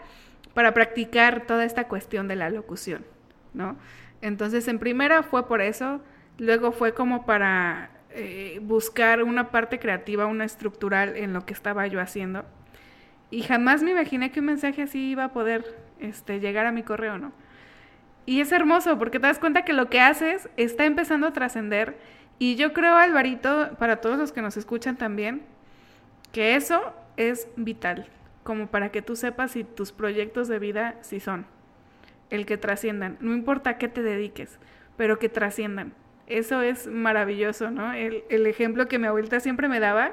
[0.53, 3.05] para practicar toda esta cuestión de la locución,
[3.53, 3.77] ¿no?
[4.21, 6.01] Entonces, en primera fue por eso,
[6.37, 11.85] luego fue como para eh, buscar una parte creativa, una estructural en lo que estaba
[11.87, 12.45] yo haciendo.
[13.29, 16.81] Y jamás me imaginé que un mensaje así iba a poder este, llegar a mi
[16.81, 17.33] correo, ¿no?
[18.25, 21.97] Y es hermoso porque te das cuenta que lo que haces está empezando a trascender.
[22.39, 25.43] Y yo creo, Alvarito, para todos los que nos escuchan también,
[26.31, 28.07] que eso es vital,
[28.43, 31.45] como para que tú sepas si tus proyectos de vida sí son
[32.29, 33.17] el que trasciendan.
[33.19, 34.59] No importa a qué te dediques,
[34.97, 35.93] pero que trasciendan.
[36.27, 37.93] Eso es maravilloso, ¿no?
[37.93, 40.11] El, el ejemplo que mi abuelita siempre me daba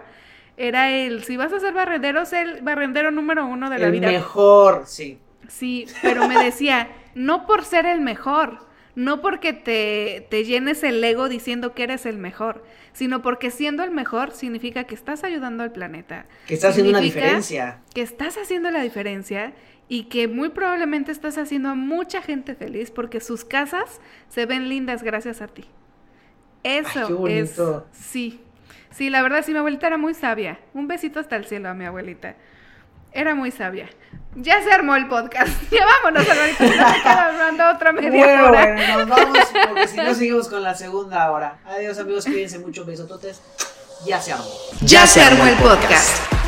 [0.57, 3.91] era el, si vas a ser barrendero, sé el barrendero número uno de la el
[3.91, 4.13] vida.
[4.13, 5.19] mejor, sí.
[5.49, 11.03] Sí, pero me decía, no por ser el mejor, no porque te, te llenes el
[11.03, 15.63] ego diciendo que eres el mejor, sino porque siendo el mejor significa que estás ayudando
[15.63, 16.27] al planeta.
[16.47, 17.81] Que está haciendo una diferencia.
[17.95, 19.55] Que estás haciendo la diferencia
[19.89, 24.69] y que muy probablemente estás haciendo a mucha gente feliz porque sus casas se ven
[24.69, 25.65] lindas gracias a ti.
[26.63, 27.57] Eso qué es.
[27.57, 27.87] bonito.
[27.93, 28.41] Sí.
[28.91, 30.61] Sí, la verdad, sí, mi abuelita era muy sabia.
[30.75, 32.37] Un besito hasta el cielo a mi abuelita.
[33.13, 33.89] Era muy sabia.
[34.35, 35.51] Ya se armó el podcast.
[35.71, 36.65] Ya vámonos, Alvarito.
[37.05, 38.75] Hablando otra media Bueno, hora.
[38.75, 41.59] bueno, nos vamos porque si no seguimos con la segunda hora.
[41.67, 43.41] Adiós amigos, cuídense mucho, besototes.
[44.07, 44.45] Ya se armó.
[44.83, 46.42] Ya se armó el podcast.